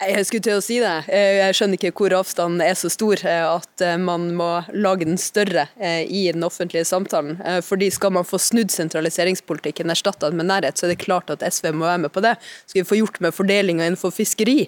Jeg 0.03 0.25
skulle 0.27 0.43
til 0.43 0.57
å 0.60 0.63
si 0.63 0.77
det. 0.81 0.91
Eh, 1.13 1.38
jeg 1.39 1.55
skjønner 1.57 1.79
ikke 1.79 1.91
hvor 1.95 2.13
avstanden 2.17 2.62
er 2.65 2.75
så 2.77 2.89
stor 2.91 3.22
eh, 3.27 3.43
at 3.48 3.83
eh, 3.83 3.95
man 4.01 4.29
må 4.36 4.50
lage 4.75 5.07
den 5.07 5.19
større 5.22 5.67
i 5.83 6.25
den 6.33 6.43
offentlige 6.45 6.86
samtalen. 6.88 7.38
Fordi 7.63 7.89
Skal 7.93 8.13
man 8.15 8.25
få 8.27 8.38
snudd 8.41 8.72
sentraliseringspolitikken 8.72 9.91
erstatta 9.91 10.29
med 10.31 10.48
nærhet, 10.50 10.77
så 10.77 10.88
er 10.88 10.93
det 10.93 11.03
klart 11.03 11.31
at 11.33 11.43
SV 11.43 11.72
må 11.75 11.88
være 11.88 12.03
med 12.05 12.13
på 12.13 12.24
det. 12.24 12.33
Skal 12.67 12.81
vi 12.81 12.88
få 12.88 12.98
gjort 13.00 13.19
med 13.24 13.36
fordelinga 13.36 13.86
innenfor 13.88 14.13
fiskeri, 14.15 14.67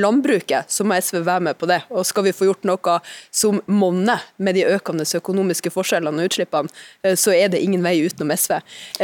landbruket, 0.00 0.70
så 0.72 0.86
må 0.86 0.98
SV 1.00 1.20
være 1.26 1.44
med 1.48 1.58
på 1.58 1.68
det. 1.70 1.80
Og 1.90 2.06
skal 2.06 2.26
vi 2.28 2.34
få 2.36 2.48
gjort 2.48 2.66
noe 2.68 2.98
som 3.34 3.60
monner 3.66 4.22
med 4.38 4.56
de 4.58 4.66
økende 4.68 5.06
økonomiske 5.18 5.72
forskjellene 5.74 6.22
og 6.22 6.30
utslippene, 6.30 7.16
så 7.18 7.34
er 7.34 7.50
det 7.52 7.62
ingen 7.64 7.84
vei 7.84 7.98
utenom 8.06 8.34
SV. 8.36 8.58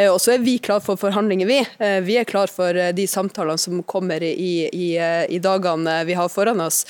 Og 0.08 0.20
så 0.22 0.36
er 0.36 0.44
vi 0.44 0.58
klar 0.62 0.82
for 0.84 1.00
forhandlinger, 1.00 1.50
vi. 1.50 1.60
Vi 2.06 2.18
er 2.20 2.28
klar 2.28 2.52
for 2.52 2.76
de 2.96 3.08
samtalene 3.10 3.60
som 3.60 3.82
kommer 3.88 4.24
i, 4.24 4.52
i, 4.68 4.88
i 4.98 5.42
dag 5.42 5.51
dagene 5.52 6.00
vi 6.08 6.16
har 6.18 6.30
foran 6.32 6.60
oss. 6.64 6.82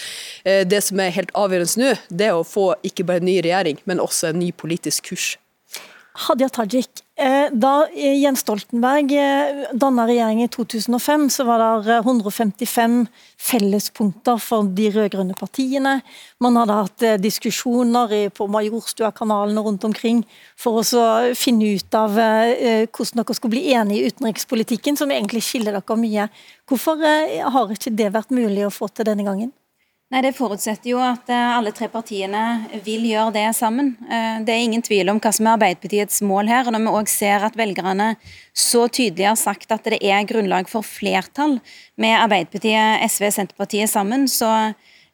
Eh, 0.44 0.62
det 0.66 0.82
som 0.86 1.00
er 1.02 1.14
helt 1.16 1.34
avgjørende 1.38 1.82
nå, 1.82 1.94
det 2.10 2.30
er 2.30 2.38
å 2.38 2.46
få 2.46 2.72
ikke 2.86 3.06
bare 3.08 3.22
en 3.22 3.30
ny 3.30 3.38
regjering, 3.44 3.80
men 3.88 4.02
også 4.02 4.30
en 4.30 4.42
ny 4.42 4.52
politisk 4.52 5.12
kurs. 5.12 5.34
Hadia 6.12 6.48
Tajik, 6.52 7.00
eh, 7.16 7.48
da 7.52 7.86
Jens 7.96 8.42
Stoltenberg 8.44 9.12
eh, 9.16 9.62
danna 9.72 10.04
regjering 10.04 10.42
i 10.44 10.48
2005, 10.52 11.30
så 11.32 11.46
var 11.48 11.62
det 11.86 11.96
155 12.02 13.06
fellespunkter 13.40 14.36
for 14.36 14.68
de 14.76 14.90
rød-grønne 14.92 15.36
partiene. 15.40 15.94
Man 16.44 16.58
hadde 16.60 16.76
hatt 16.82 17.06
diskusjoner 17.22 18.12
på 18.36 18.50
majorstua-kanalene 18.52 19.64
rundt 19.64 19.88
omkring 19.88 20.20
for 20.60 20.82
å 20.82 21.02
finne 21.38 21.72
ut 21.78 21.96
av 21.96 22.12
hvordan 22.18 23.22
dere 23.22 23.38
skulle 23.38 23.56
bli 23.56 23.72
enige 23.72 24.02
i 24.02 24.12
utenrikspolitikken, 24.12 25.00
som 25.00 25.10
egentlig 25.10 25.44
skiller 25.48 25.80
dere 25.80 25.98
mye. 25.98 26.28
Hvorfor 26.68 27.00
har 27.56 27.72
ikke 27.72 27.96
det 27.96 28.12
vært 28.12 28.36
mulig 28.36 28.68
å 28.68 28.74
få 28.74 28.92
til 28.92 29.08
denne 29.08 29.24
gangen? 29.24 29.52
Nei, 30.12 30.20
Det 30.20 30.34
forutsetter 30.36 30.90
jo 30.90 30.98
at 31.00 31.30
eh, 31.32 31.50
alle 31.56 31.70
tre 31.72 31.86
partiene 31.88 32.68
vil 32.84 33.06
gjøre 33.08 33.32
det 33.32 33.46
sammen. 33.56 33.94
Eh, 34.04 34.42
det 34.44 34.52
er 34.52 34.64
ingen 34.66 34.84
tvil 34.84 35.08
om 35.08 35.16
hva 35.16 35.30
som 35.32 35.46
er 35.48 35.56
Arbeiderpartiets 35.56 36.20
mål 36.28 36.50
her. 36.52 36.68
Når 36.68 36.84
vi 36.84 36.92
òg 36.98 37.08
ser 37.08 37.46
at 37.46 37.56
velgerne 37.56 38.10
så 38.52 38.84
tydelig 38.92 39.30
har 39.30 39.38
sagt 39.40 39.72
at 39.72 39.88
det 39.88 40.02
er 40.04 40.28
grunnlag 40.28 40.68
for 40.68 40.84
flertall 40.84 41.56
med 41.96 42.18
Arbeiderpartiet, 42.18 43.00
SV 43.08 43.30
og 43.30 43.36
Senterpartiet 43.38 43.88
sammen, 43.88 44.28
så 44.28 44.52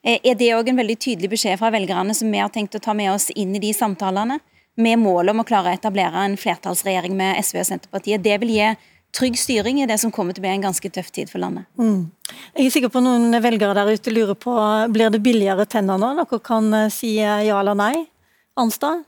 er 0.03 0.35
det 0.35 0.51
òg 0.57 0.67
en 0.67 0.83
veldig 0.83 0.99
tydelig 0.99 1.31
beskjed 1.31 1.61
fra 1.61 1.71
velgerne 1.71 2.11
som 2.15 2.27
vi 2.27 2.43
har 2.43 2.51
tenkt 2.51 2.75
å 2.75 2.83
ta 2.83 2.91
med 2.91 3.13
oss 3.13 3.29
inn 3.39 3.55
i 3.55 3.63
de 3.63 3.71
samtalene, 3.75 4.41
med 4.79 4.99
mål 4.99 5.31
om 5.31 5.41
å 5.41 5.47
klare 5.47 5.71
å 5.71 5.79
etablere 5.79 6.27
en 6.27 6.35
flertallsregjering 6.39 7.15
med 7.15 7.39
SV 7.39 7.63
og 7.63 7.71
Senterpartiet. 7.71 8.23
Det 8.23 8.35
vil 8.43 8.51
gi 8.57 8.67
trygg 9.15 9.37
styring 9.39 9.81
i 9.81 9.87
det 9.89 9.97
som 10.01 10.11
kommer 10.13 10.35
til 10.35 10.43
å 10.43 10.47
bli 10.47 10.53
en 10.53 10.65
ganske 10.69 10.91
tøff 10.93 11.11
tid 11.15 11.31
for 11.31 11.41
landet. 11.41 11.67
Mm. 11.79 12.09
Jeg 12.55 12.65
er 12.69 12.73
sikker 12.75 12.93
på 12.93 13.01
noen 13.03 13.33
velgere 13.41 13.75
der 13.77 13.93
ute 13.97 14.13
lurer 14.13 14.37
på 14.37 14.55
blir 14.93 15.13
det 15.13 15.23
billigere 15.25 15.65
tenner 15.69 16.01
nå? 16.01 16.13
Dere 16.21 16.41
kan 16.45 16.73
eh, 16.85 16.91
si 16.93 17.17
ja 17.19 17.59
eller 17.59 17.77
nei. 17.77 17.93
Arnstad? 18.59 19.05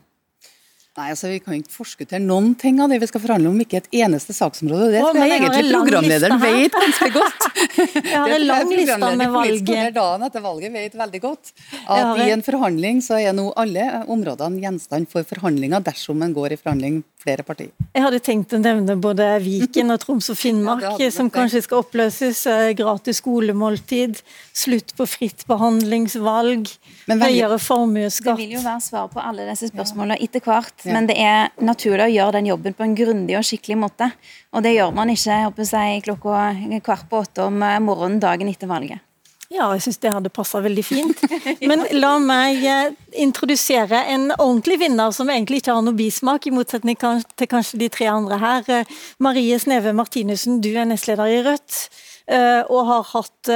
Nei, 0.92 1.06
altså 1.08 1.30
Vi 1.30 1.38
kan 1.40 1.54
ikke 1.56 1.72
forskuttere 1.72 2.20
noen 2.20 2.50
ting 2.60 2.76
av 2.84 2.90
det 2.92 2.98
vi 3.00 3.06
skal 3.08 3.22
forhandle 3.22 3.48
om, 3.48 3.60
ikke 3.64 3.78
et 3.78 3.86
eneste 4.02 4.34
saksområde. 4.36 4.90
Det 4.92 5.00
tror 5.00 5.16
jeg 5.22 5.38
egentlig 5.38 5.70
programlederen 5.72 6.42
vet 6.42 6.76
ganske 6.76 7.08
godt. 7.14 7.46
Jeg 8.02 8.12
har 8.12 8.34
en 8.34 8.44
lang 8.44 8.72
liste 8.74 9.08
med 9.16 9.32
valg. 9.32 9.70
Dagen 9.96 10.26
etter 10.28 10.44
valget 10.44 10.74
vet 10.74 10.98
veldig 11.00 11.20
godt 11.22 11.54
at 11.96 12.20
i 12.20 12.28
en 12.34 12.44
forhandling 12.44 13.00
så 13.04 13.16
er 13.22 13.32
nå 13.36 13.46
alle 13.56 13.86
områdene 14.12 14.60
gjenstand 14.60 15.08
for 15.08 15.24
forhandlinger 15.24 15.80
dersom 15.86 16.20
en 16.26 16.36
går 16.36 16.58
i 16.58 16.60
forhandling 16.60 17.00
flere 17.22 17.44
partier. 17.46 17.70
Jeg 17.92 18.04
hadde 18.04 18.20
tenkt 18.24 18.54
å 18.56 18.60
nevne 18.60 18.96
både 19.00 19.26
Viken 19.42 19.94
og 19.94 20.00
Troms 20.02 20.30
og 20.32 20.38
Finnmark, 20.42 20.84
ja, 21.00 21.10
som 21.14 21.30
kanskje 21.32 21.62
skal 21.66 21.82
oppløses. 21.84 22.42
Eh, 22.50 22.72
gratis 22.78 23.20
skolemåltid, 23.22 24.22
slutt 24.56 24.94
på 24.98 25.06
fritt 25.08 25.46
behandlingsvalg, 25.50 26.70
høyere 27.08 27.58
formuesskatt. 27.62 28.34
Det 28.34 28.46
vil 28.46 28.56
jo 28.58 28.64
være 28.64 28.82
svar 28.84 29.12
på 29.12 29.22
alle 29.22 29.46
disse 29.50 29.70
spørsmålene 29.70 30.18
etter 30.24 30.42
hvert, 30.44 30.74
ja. 30.82 30.96
men 30.96 31.08
det 31.10 31.18
er 31.20 31.52
naturlig 31.62 32.08
å 32.08 32.12
gjøre 32.16 32.38
den 32.40 32.50
jobben 32.52 32.76
på 32.78 32.86
en 32.86 32.98
grundig 32.98 33.38
og 33.38 33.46
skikkelig 33.46 33.78
måte. 33.84 34.10
Og 34.52 34.64
det 34.66 34.74
gjør 34.74 34.92
man 34.96 35.12
ikke 35.12 35.30
jeg 35.32 35.46
håper 35.48 35.70
jeg, 35.70 36.04
klokka 36.08 36.42
kvart 36.84 37.08
på 37.08 37.22
åtte 37.24 37.48
om 37.48 37.62
eh, 37.62 37.80
morgenen 37.82 38.20
dagen 38.22 38.50
etter 38.50 38.70
valget. 38.70 39.04
Ja, 39.52 39.66
jeg 39.74 39.82
syns 39.84 40.00
det 40.00 40.12
hadde 40.14 40.32
passa 40.32 40.62
veldig 40.64 40.84
fint. 40.86 41.18
Men 41.68 41.84
la 41.92 42.12
meg 42.22 42.62
eh, 42.64 42.94
introdusere 43.20 44.04
en 44.14 44.30
ordentlig 44.38 44.78
vinner 44.80 45.12
som 45.12 45.28
egentlig 45.32 45.60
ikke 45.60 45.74
har 45.76 45.84
noe 45.84 45.98
bismak, 45.98 46.46
i 46.48 46.54
motsetning 46.54 46.96
til 46.98 47.50
kanskje 47.50 47.80
de 47.82 47.90
tre 47.92 48.08
andre 48.12 48.38
her. 48.40 48.70
Eh, 48.78 48.94
Marie 49.22 49.58
Sneve 49.60 49.92
Martinussen, 49.96 50.62
du 50.64 50.70
er 50.72 50.88
nestleder 50.88 51.28
i 51.28 51.42
Rødt. 51.44 51.84
Eh, 52.32 52.62
og 52.70 52.86
har 52.86 53.06
hatt 53.10 53.50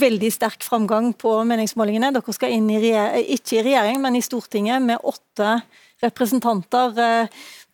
veldig 0.00 0.30
sterk 0.32 0.64
framgang 0.64 1.12
på 1.20 1.36
meningsmålingene. 1.46 2.10
Dere 2.16 2.34
skal 2.34 2.56
inn 2.56 2.70
i 2.72 2.80
ikke 3.36 3.60
i 3.60 3.64
regjering, 3.68 4.00
men 4.02 4.18
i 4.18 4.24
Stortinget 4.24 4.82
med 4.82 5.06
åtte 5.06 5.60
representanter. 6.02 7.28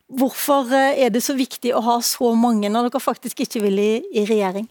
Hvorfor 0.06 0.74
er 0.74 1.14
det 1.14 1.22
så 1.24 1.38
viktig 1.38 1.72
å 1.74 1.84
ha 1.86 2.00
så 2.04 2.34
mange 2.38 2.68
når 2.70 2.90
dere 2.90 3.02
faktisk 3.02 3.46
ikke 3.46 3.62
vil 3.62 3.78
i, 3.80 3.92
i 4.18 4.26
regjering? 4.26 4.66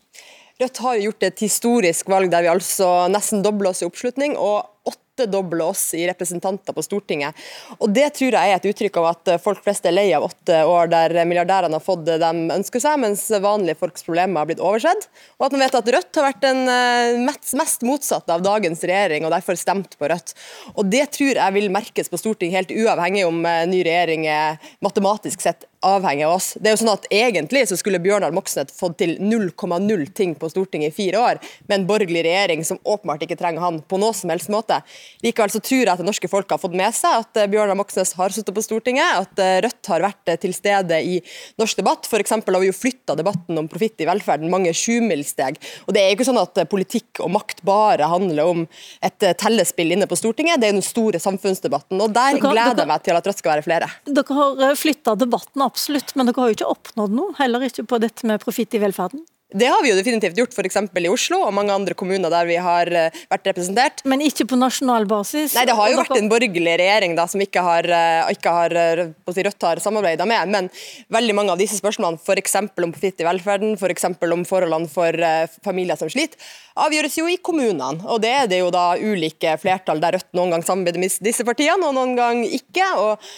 Rødt 0.61 0.77
har 0.79 1.01
gjort 1.03 1.25
et 1.27 1.41
historisk 1.43 2.07
valg 2.07 2.31
der 2.31 2.45
vi 2.45 2.53
altså 2.53 3.09
nesten 3.11 3.41
dobler 3.43 3.73
oss 3.73 3.83
i 3.83 3.89
oppslutning. 3.89 4.37
og 4.39 4.71
åttedoble 4.85 5.63
oss 5.63 5.93
i 5.93 6.03
representanter 6.07 6.73
på 6.73 6.83
Stortinget. 6.83 7.35
Og 7.79 7.89
Det 7.89 8.09
tror 8.17 8.35
jeg 8.35 8.51
er 8.51 8.59
et 8.59 8.67
uttrykk 8.69 8.97
av 8.99 9.05
at 9.13 9.31
folk 9.41 9.63
flest 9.63 9.85
er 9.87 9.95
lei 9.95 10.09
av 10.13 10.25
åtte 10.27 10.59
år 10.67 10.91
der 10.91 11.15
milliardærene 11.25 11.79
har 11.79 11.83
fått 11.83 12.03
det 12.05 12.19
de 12.21 12.31
ønsker 12.53 12.83
seg, 12.83 12.99
mens 12.99 13.23
vanlige 13.31 13.79
folks 13.79 14.03
problemer 14.05 14.43
har 14.43 14.49
blitt 14.49 14.63
oversett. 14.63 15.07
Og 15.39 15.47
at 15.47 15.55
man 15.55 15.63
vet 15.65 15.77
at 15.79 15.91
Rødt 15.95 16.19
har 16.19 16.27
vært 16.27 16.43
den 16.43 16.67
eh, 16.69 17.37
mest 17.57 17.85
motsatte 17.87 18.35
av 18.35 18.43
dagens 18.45 18.83
regjering, 18.83 19.25
og 19.25 19.33
derfor 19.33 19.57
stemt 19.59 19.95
på 19.97 20.11
Rødt. 20.11 20.35
Og 20.75 20.83
Det 20.91 21.07
tror 21.15 21.39
jeg 21.39 21.57
vil 21.57 21.71
merkes 21.73 22.11
på 22.11 22.19
Stortinget, 22.19 22.59
helt 22.59 22.75
uavhengig 22.85 23.25
om 23.27 23.39
eh, 23.47 23.63
ny 23.71 23.81
regjering 23.87 24.27
er 24.27 24.59
matematisk 24.83 25.41
sett 25.47 25.65
avhengig 25.85 26.25
av 26.25 26.35
oss. 26.37 26.53
Det 26.59 26.69
er 26.69 26.75
jo 26.75 26.81
sånn 26.83 26.93
at 26.95 27.07
Egentlig 27.15 27.63
så 27.69 27.77
skulle 27.79 28.01
Bjørnar 28.03 28.33
Moxnes 28.35 28.73
fått 28.75 28.97
til 28.99 29.15
0,0 29.21 30.05
ting 30.17 30.33
på 30.39 30.49
Stortinget 30.51 30.91
i 30.91 30.95
fire 30.95 31.21
år, 31.21 31.39
med 31.69 31.77
en 31.77 31.87
borgerlig 31.87 32.25
regjering 32.25 32.63
som 32.67 32.79
åpenbart 32.83 33.23
ikke 33.25 33.37
trenger 33.39 33.63
han 33.63 33.79
på 33.85 33.99
noe 34.01 34.15
som 34.17 34.31
helst 34.33 34.51
måte. 34.51 34.81
Likevel 35.23 35.53
så 35.53 35.61
tror 35.63 35.83
jeg 35.83 35.91
at 35.93 36.01
det 36.01 36.07
norske 36.07 36.29
folk 36.31 36.51
har 36.51 36.61
fått 36.61 36.75
med 36.77 36.95
seg 36.95 37.21
at 37.21 37.39
eh, 37.39 37.49
Bjørnar 37.51 37.77
Moxnes 37.79 38.15
har 38.17 38.33
sittet 38.35 38.55
på 38.55 38.63
Stortinget, 38.65 39.21
at 39.21 39.41
eh, 39.41 39.59
Rødt 39.65 39.91
har 39.91 40.05
vært 40.07 40.33
eh, 40.33 40.39
til 40.41 40.55
stede 40.57 40.99
i 41.05 41.19
norsk 41.61 41.81
debatt. 41.81 42.09
F.eks. 42.09 42.35
har 42.35 42.61
vi 42.63 42.71
jo 42.71 42.75
flytta 42.75 43.17
debatten 43.19 43.61
om 43.61 43.69
profitt 43.71 44.01
i 44.01 44.09
velferden 44.09 44.51
mange 44.51 44.73
sjumilssteg. 44.75 45.59
Og 45.85 45.95
det 45.95 46.03
er 46.03 46.11
jo 46.11 46.19
ikke 46.19 46.29
sånn 46.29 46.41
at 46.41 46.63
politikk 46.71 47.23
og 47.23 47.33
makt 47.35 47.63
bare 47.67 48.09
handler 48.11 48.51
om 48.55 48.65
et 49.05 49.29
tellespill 49.39 49.95
inne 49.95 50.09
på 50.09 50.17
Stortinget, 50.19 50.59
det 50.61 50.71
er 50.71 50.77
den 50.77 50.85
store 50.85 51.21
samfunnsdebatten. 51.21 52.01
Og 52.01 52.13
der 52.15 52.39
dere, 52.39 52.43
gleder 52.43 52.83
jeg 52.83 52.91
meg 52.91 53.05
til 53.05 53.19
at 53.19 53.29
Rødt 53.29 53.41
skal 53.41 53.55
være 53.55 53.67
flere. 53.67 53.91
Dere 54.09 54.39
har 54.41 54.79
flytta 54.79 55.15
debatten 55.19 55.63
opp 55.65 55.74
absolutt, 55.75 56.15
men 56.15 56.29
dere 56.29 56.41
har 56.41 56.51
jo 56.51 56.59
ikke 56.61 56.73
oppnådd 56.73 57.15
noe, 57.19 57.35
heller 57.41 57.67
ikke 57.67 57.87
på 57.87 58.01
dette 58.03 58.27
med 58.27 58.43
profitt 58.43 58.75
i 58.75 58.83
velferden. 58.83 59.25
Det 59.55 59.67
har 59.69 59.83
vi 59.85 59.91
jo 59.91 59.95
definitivt 59.95 60.39
gjort, 60.39 60.55
f.eks. 60.57 60.77
i 60.97 61.07
Oslo 61.07 61.37
og 61.45 61.53
mange 61.53 61.71
andre 61.71 61.93
kommuner 61.95 62.31
der 62.33 62.47
vi 62.49 62.55
har 62.59 62.89
eh, 62.89 63.19
vært 63.29 63.45
representert. 63.51 64.01
Men 64.09 64.23
ikke 64.25 64.47
på 64.49 64.57
nasjonal 64.57 65.05
basis? 65.07 65.53
Nei, 65.55 65.67
det 65.69 65.75
har 65.77 65.91
jo 65.93 65.99
vært 66.01 66.17
en 66.17 66.31
borgerlig 66.31 66.73
regjering 66.81 67.13
da, 67.15 67.27
som 67.29 67.43
ikke 67.43 67.63
har, 67.63 67.85
eh, 67.85 68.33
ikke 68.33 68.55
har 68.57 68.75
eh, 68.81 69.13
Rødt 69.45 69.67
har 69.67 69.83
samarbeida 69.83 70.25
med. 70.27 70.51
Men 70.51 70.69
veldig 71.13 71.37
mange 71.37 71.53
av 71.53 71.61
disse 71.61 71.77
spørsmålene, 71.77 72.19
f.eks. 72.25 72.57
om 72.65 72.91
profitt 72.97 73.21
i 73.21 73.29
velferden, 73.29 73.77
f.eks. 73.77 74.09
Om 74.09 74.45
forholdene 74.49 74.91
for 74.91 75.23
familier 75.63 75.99
som 75.99 76.09
sliter, 76.11 76.41
avgjøres 76.81 77.19
jo 77.21 77.29
i 77.29 77.37
kommunene. 77.37 78.01
Og 78.09 78.23
det 78.25 78.33
er 78.33 78.47
det 78.49 78.63
jo 78.63 78.73
da 78.73 78.95
ulike 78.97 79.59
flertall 79.61 80.01
der 80.03 80.17
Rødt 80.17 80.33
noen 80.35 80.57
gang 80.57 80.65
samarbeider 80.65 81.05
med 81.05 81.21
disse 81.23 81.45
partiene, 81.47 81.85
og 81.85 81.93
noen 81.95 82.17
gang 82.17 82.47
ikke. 82.49 82.95
og 82.97 83.29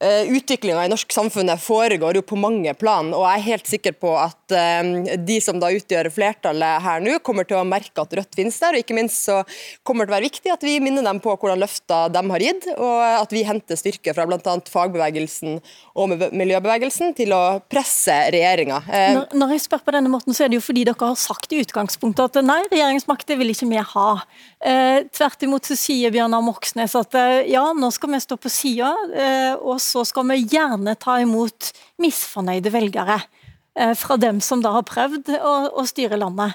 Utviklinga 0.00 0.86
i 0.86 0.88
norsk 0.88 1.12
samfunn 1.12 1.50
foregår 1.60 2.16
jo 2.16 2.22
på 2.24 2.36
mange 2.40 2.72
plan, 2.80 3.10
og 3.12 3.20
jeg 3.26 3.36
er 3.36 3.44
helt 3.50 3.66
sikker 3.68 3.92
på 4.00 4.14
at 4.16 4.54
uh, 4.54 5.16
de 5.20 5.36
som 5.44 5.58
da 5.60 5.68
utgjør 5.76 6.08
flertallet 6.14 6.80
her 6.80 7.02
nå, 7.04 7.18
kommer 7.20 7.44
til 7.44 7.58
å 7.58 7.66
merke 7.68 8.00
at 8.00 8.14
Rødt 8.16 8.38
finnes 8.38 8.56
der. 8.62 8.78
og 8.78 8.80
Ikke 8.80 8.96
minst 8.96 9.26
så 9.28 9.42
kommer 9.84 10.06
det 10.06 10.08
til 10.08 10.14
å 10.14 10.16
være 10.16 10.28
viktig 10.30 10.54
at 10.54 10.64
vi 10.64 10.78
minner 10.80 11.04
dem 11.04 11.20
på 11.20 11.34
hvordan 11.34 11.60
løfter 11.60 12.08
de 12.14 12.22
har 12.32 12.44
gitt, 12.46 12.68
og 12.78 12.96
at 13.04 13.34
vi 13.36 13.42
henter 13.44 13.76
styrke 13.76 14.14
fra 14.16 14.24
bl.a. 14.30 14.54
fagbevegelsen 14.72 15.60
og 16.00 16.16
miljøbevegelsen 16.16 17.12
til 17.18 17.36
å 17.36 17.42
presse 17.68 18.16
regjeringa. 18.32 18.80
Når, 19.36 19.52
jeg 19.52 19.66
spør 19.66 19.84
på 19.84 19.96
denne 19.98 20.12
måten, 20.12 20.32
så 20.32 20.46
er 20.46 20.52
det 20.52 20.62
jo 20.62 20.64
fordi 20.64 20.86
dere 20.88 21.10
har 21.12 21.20
sagt 21.20 21.52
i 21.52 21.60
utgangspunktet 21.60 22.40
at 22.40 22.46
nei, 22.46 22.62
regjeringsmakt 22.72 23.28
det 23.28 23.36
vil 23.40 23.52
ikke 23.52 23.68
vi 23.68 23.84
ha. 23.92 24.08
tvert 25.12 25.44
imot 25.44 25.68
så 25.68 25.76
sier 25.76 26.14
Bjørnar 26.14 26.44
Moxnes 26.44 26.96
at 26.96 27.20
ja, 27.50 27.66
nå 27.76 27.92
skal 27.92 28.14
vi 28.14 28.24
stå 28.24 28.40
på 28.40 28.52
sida. 28.52 28.94
og 29.60 29.76
så 29.90 30.04
skal 30.06 30.28
vi 30.30 30.44
gjerne 30.54 30.94
ta 31.00 31.18
imot 31.22 31.72
misfornøyde 32.02 32.72
velgere 32.74 33.18
eh, 33.74 33.94
fra 33.98 34.18
dem 34.20 34.40
som 34.44 34.62
da 34.62 34.76
har 34.78 34.86
prøvd 34.88 35.34
å, 35.38 35.54
å 35.74 35.86
styre 35.88 36.20
landet. 36.20 36.54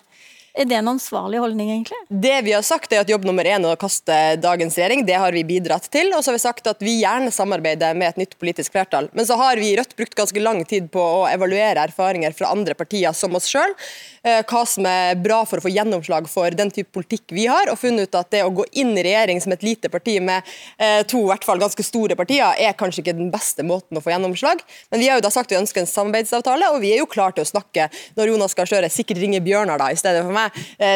Er 0.55 0.67
det 0.69 0.75
en 0.77 0.87
ansvarlig 0.87 1.39
holdning, 1.43 1.67
egentlig? 1.71 1.97
Det 2.07 2.35
vi 2.45 2.53
har 2.55 2.63
sagt 2.63 2.93
er 2.95 3.01
at 3.03 3.09
Jobb 3.11 3.25
nummer 3.27 3.43
én 3.43 3.65
er 3.65 3.75
å 3.75 3.79
kaste 3.79 4.15
dagens 4.39 4.77
regjering. 4.79 5.01
Det 5.03 5.17
har 5.19 5.35
vi 5.35 5.43
bidratt 5.43 5.89
til. 5.91 6.13
Og 6.15 6.23
så 6.23 6.31
har 6.31 6.37
vi 6.37 6.43
sagt 6.45 6.69
at 6.71 6.83
vi 6.85 6.93
gjerne 7.01 7.33
samarbeider 7.35 7.97
med 7.99 8.13
et 8.13 8.21
nytt 8.21 8.37
politisk 8.39 8.71
flertall. 8.71 9.09
Men 9.11 9.27
så 9.27 9.35
har 9.35 9.59
vi 9.59 9.73
i 9.73 9.75
Rødt 9.75 9.97
brukt 9.99 10.15
ganske 10.15 10.39
lang 10.39 10.61
tid 10.63 10.87
på 10.93 11.03
å 11.03 11.25
evaluere 11.27 11.83
erfaringer 11.83 12.31
fra 12.37 12.53
andre 12.55 12.77
partier 12.79 13.11
som 13.11 13.35
oss 13.35 13.49
sjøl. 13.51 13.75
Eh, 14.23 14.45
hva 14.47 14.61
som 14.65 14.87
er 14.87 15.19
bra 15.19 15.41
for 15.43 15.59
å 15.59 15.65
få 15.65 15.73
gjennomslag 15.75 16.29
for 16.31 16.55
den 16.55 16.71
type 16.71 16.95
politikk 16.95 17.35
vi 17.35 17.49
har, 17.51 17.67
og 17.69 17.81
funnet 17.81 18.07
ut 18.07 18.17
at 18.21 18.31
det 18.31 18.45
å 18.45 18.53
gå 18.55 18.63
inn 18.79 18.95
i 18.95 19.03
regjering 19.05 19.43
som 19.43 19.51
et 19.53 19.65
lite 19.65 19.91
parti 19.91 20.15
med 20.23 20.55
eh, 20.79 21.03
to 21.03 21.25
i 21.25 21.29
hvert 21.33 21.45
fall 21.45 21.59
ganske 21.61 21.83
store 21.83 22.15
partier, 22.15 22.55
er 22.55 22.79
kanskje 22.79 23.03
ikke 23.03 23.17
den 23.19 23.29
beste 23.33 23.67
måten 23.67 23.99
å 23.99 24.05
få 24.05 24.15
gjennomslag. 24.15 24.63
Men 24.89 25.03
vi 25.03 25.11
har 25.11 25.19
jo 25.19 25.27
da 25.27 25.33
sagt 25.35 25.51
vi 25.51 25.59
ønsker 25.59 25.83
en 25.83 25.91
samarbeidsavtale, 25.91 26.71
og 26.71 26.79
vi 26.81 26.95
er 26.95 27.03
jo 27.03 27.11
klare 27.11 27.35
til 27.35 27.43
å 27.43 27.51
snakke 27.51 27.91
når 28.15 28.31
Jonas 28.31 28.55
Gahr 28.55 28.71
Støre 28.71 28.89
sikkert 28.93 29.19
ringer 29.21 29.43
Bjørnar 29.45 29.83
da 29.83 29.91
i 29.91 29.99
stedet 29.99 30.23
for 30.23 30.33
meg 30.33 30.44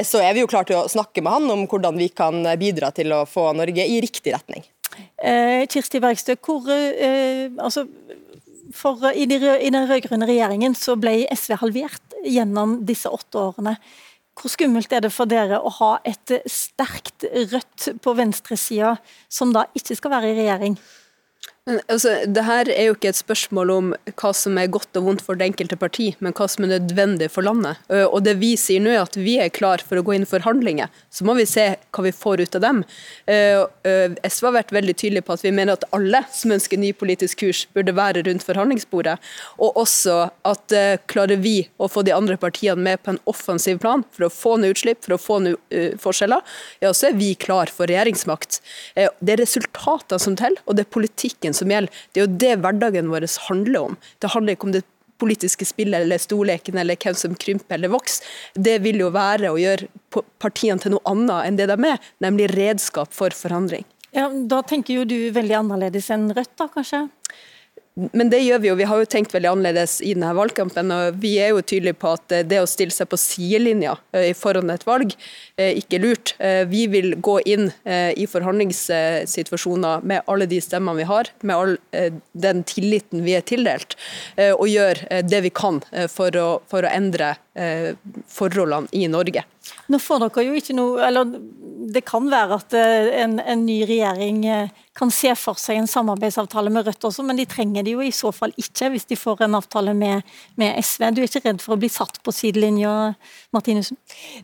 så 0.05 0.21
er 0.23 0.33
vi 0.35 0.43
jo 0.43 0.49
klare 0.49 0.69
til 0.71 0.79
å 0.79 0.89
snakke 0.91 1.23
med 1.25 1.37
han 1.37 1.53
om 1.53 1.63
hvordan 1.69 1.97
vi 1.99 2.09
kan 2.13 2.43
bidra 2.59 2.91
til 2.95 3.13
å 3.15 3.23
få 3.29 3.49
Norge 3.57 3.85
i 3.85 4.01
riktig 4.03 4.33
retning. 4.35 4.65
Eh, 5.17 5.67
Kirsti 5.67 5.99
Bergstø, 5.99 6.35
hvor, 6.35 6.69
eh, 6.71 7.51
altså, 7.57 7.85
for, 8.73 9.11
i, 9.15 9.25
de, 9.25 9.39
i 9.61 9.71
den 9.73 9.87
rød-grønne 9.89 10.27
regjeringen 10.29 10.75
så 10.77 10.95
ble 10.99 11.23
SV 11.33 11.57
halvert 11.63 12.19
gjennom 12.23 12.79
disse 12.87 13.09
åtte 13.11 13.41
årene. 13.41 13.75
Hvor 14.39 14.53
skummelt 14.53 14.93
er 14.95 15.03
det 15.03 15.11
for 15.11 15.27
dere 15.27 15.59
å 15.59 15.71
ha 15.81 15.91
et 16.07 16.31
sterkt 16.47 17.25
Rødt 17.51 17.89
på 17.99 18.13
venstresida, 18.15 18.95
som 19.27 19.51
da 19.55 19.65
ikke 19.75 19.97
skal 19.99 20.13
være 20.13 20.31
i 20.31 20.37
regjering? 20.37 20.77
Altså, 21.69 22.15
det 22.25 22.43
her 22.47 22.69
er 22.73 22.87
jo 22.87 22.95
ikke 22.95 23.11
et 23.11 23.19
spørsmål 23.19 23.71
om 23.73 23.89
hva 24.17 24.29
som 24.33 24.57
er 24.57 24.71
godt 24.73 24.97
og 24.97 25.05
vondt 25.05 25.21
for 25.21 25.37
det 25.37 25.51
enkelte 25.51 25.77
parti, 25.77 26.07
men 26.23 26.33
hva 26.33 26.47
som 26.49 26.65
er 26.65 26.71
nødvendig 26.71 27.27
for 27.29 27.45
landet. 27.45 27.77
Og 28.09 28.23
Det 28.25 28.33
vi 28.41 28.55
sier 28.57 28.81
nå 28.81 28.89
er 28.95 29.03
at 29.03 29.17
vi 29.19 29.35
er 29.41 29.51
klar 29.53 29.83
for 29.85 29.99
å 29.99 30.03
gå 30.05 30.15
inn 30.15 30.25
i 30.25 30.29
forhandlinger. 30.29 30.89
Så 31.13 31.27
må 31.27 31.35
vi 31.37 31.45
se 31.49 31.65
hva 31.77 32.05
vi 32.05 32.13
får 32.15 32.41
ut 32.41 32.57
av 32.57 32.63
dem. 32.63 32.81
SV 33.29 34.47
har 34.49 34.55
vært 34.55 34.73
veldig 34.73 34.95
tydelig 34.97 35.23
på 35.27 35.35
at 35.37 35.45
vi 35.45 35.53
mener 35.53 35.77
at 35.77 35.85
alle 35.95 36.23
som 36.33 36.55
ønsker 36.55 36.81
ny 36.81 36.89
politisk 36.97 37.43
kurs, 37.43 37.65
burde 37.75 37.93
være 37.93 38.25
rundt 38.25 38.47
forhandlingsbordet. 38.47 39.19
Og 39.61 39.77
også 39.83 40.17
at 40.49 40.73
klarer 41.11 41.37
vi 41.43 41.67
å 41.77 41.91
få 41.91 42.01
de 42.07 42.15
andre 42.15 42.39
partiene 42.41 42.81
med 42.81 43.03
på 43.03 43.13
en 43.13 43.21
offensiv 43.29 43.77
plan 43.83 44.05
for 44.15 44.25
å 44.25 44.31
få 44.33 44.55
ned 44.57 44.73
utslipp, 44.73 45.03
for 45.05 45.17
å 45.17 45.21
få 45.21 45.39
ned 45.45 45.99
forskjeller, 46.01 46.41
ja, 46.81 46.93
så 46.95 47.11
er 47.11 47.19
vi 47.19 47.35
klar 47.37 47.69
for 47.73 47.85
regjeringsmakt. 47.91 48.61
Det 48.95 49.35
er 49.35 49.43
resultatene 49.43 50.19
som 50.21 50.39
teller, 50.39 50.63
og 50.65 50.79
det 50.79 50.87
er 50.87 50.93
politikken 50.97 51.57
som 51.59 51.73
gjelder. 51.73 51.99
Det 52.13 52.21
er 52.21 52.25
jo 52.27 52.39
det 52.45 52.55
hverdagen 52.63 53.11
vår 53.11 53.27
handler 53.47 53.91
om. 53.91 53.99
Det 54.19 54.33
handler 54.35 54.57
ikke 54.57 54.69
om 54.69 54.75
det 54.77 54.85
politiske 55.19 55.67
spillet 55.67 56.05
eller 56.05 56.21
storleken 56.21 56.79
eller 56.79 56.99
hvem 56.99 57.17
som 57.17 57.35
krymper 57.35 57.75
eller 57.75 57.91
vokser. 57.91 58.25
Det 58.55 58.77
vil 58.85 59.01
jo 59.03 59.11
være 59.13 59.51
å 59.51 59.59
gjøre 59.59 59.89
partiene 60.39 60.79
til 60.81 60.95
noe 60.95 61.03
annet 61.11 61.47
enn 61.47 61.59
det 61.59 61.69
de 61.71 61.77
er, 61.91 62.11
nemlig 62.23 62.49
redskap 62.55 63.13
for 63.15 63.35
forandring. 63.35 63.85
Ja, 64.15 64.29
Da 64.29 64.63
tenker 64.65 65.01
jo 65.01 65.05
du 65.05 65.17
veldig 65.35 65.59
annerledes 65.59 66.09
enn 66.13 66.31
Rødt, 66.33 66.55
da 66.57 66.69
kanskje? 66.71 67.03
Men 68.13 68.29
det 68.31 68.39
gjør 68.43 68.61
vi 68.63 68.69
jo. 68.69 68.75
Vi 68.79 68.87
har 68.87 69.01
jo 69.01 69.07
tenkt 69.09 69.33
veldig 69.35 69.49
annerledes 69.51 69.97
i 70.05 70.13
denne 70.15 70.31
valgkampen. 70.37 70.91
og 70.93 71.19
Vi 71.21 71.35
er 71.41 71.51
jo 71.51 71.61
tydelige 71.61 71.97
på 71.99 72.13
at 72.15 72.35
det 72.47 72.61
å 72.61 72.69
stille 72.69 72.95
seg 72.95 73.09
på 73.11 73.19
sidelinja 73.19 73.97
eh, 74.15 74.31
foran 74.37 74.71
et 74.73 74.85
valg, 74.87 75.15
eh, 75.59 75.75
ikke 75.81 75.99
lurt. 76.03 76.33
Eh, 76.39 76.63
vi 76.69 76.85
vil 76.91 77.15
gå 77.19 77.39
inn 77.49 77.69
i 77.89 78.25
forhandlingssituasjoner 78.29 80.03
med 80.07 80.23
alle 80.29 80.47
de 80.49 80.59
stemmene 80.63 81.01
vi 81.01 81.07
har, 81.09 81.29
med 81.41 81.55
all 81.55 81.75
den 82.33 82.63
tilliten 82.67 83.23
vi 83.25 83.35
er 83.37 83.43
tildelt, 83.45 83.95
og 84.37 84.65
gjøre 84.69 85.21
det 85.25 85.41
vi 85.45 85.51
kan 85.53 85.79
for 86.11 86.35
å, 86.39 86.47
for 86.69 86.85
å 86.85 86.91
endre 86.91 87.33
forholdene 88.31 88.91
i 88.95 89.07
Norge. 89.11 89.43
Nå 89.89 89.99
får 90.01 90.25
dere 90.25 90.45
jo 90.47 90.59
ikke 90.59 90.75
noe, 90.77 91.01
eller 91.07 91.39
Det 91.89 92.03
kan 92.05 92.27
være 92.29 92.59
at 92.59 92.75
en, 92.77 93.39
en 93.39 93.65
ny 93.65 93.81
regjering 93.87 94.43
kan 94.99 95.11
se 95.13 95.31
for 95.39 95.59
seg 95.59 95.79
en 95.79 95.87
samarbeidsavtale 95.87 96.71
med 96.73 96.87
Rødt 96.87 97.05
også, 97.07 97.23
men 97.25 97.37
de 97.39 97.45
trenger 97.49 97.85
det 97.87 97.93
jo 97.95 98.03
i 98.03 98.11
så 98.15 98.33
fall 98.35 98.51
ikke 98.59 98.89
hvis 98.93 99.07
de 99.09 99.17
får 99.19 99.45
en 99.45 99.55
avtale 99.59 99.93
med, 99.95 100.25
med 100.59 100.75
SV. 100.83 101.05
Du 101.15 101.21
er 101.21 101.29
ikke 101.29 101.43
redd 101.45 101.61
for 101.63 101.75
å 101.75 101.79
bli 101.79 101.89
satt 101.91 102.19
på 102.25 102.33
sidelinja, 102.35 103.13
Martinussen? 103.55 103.97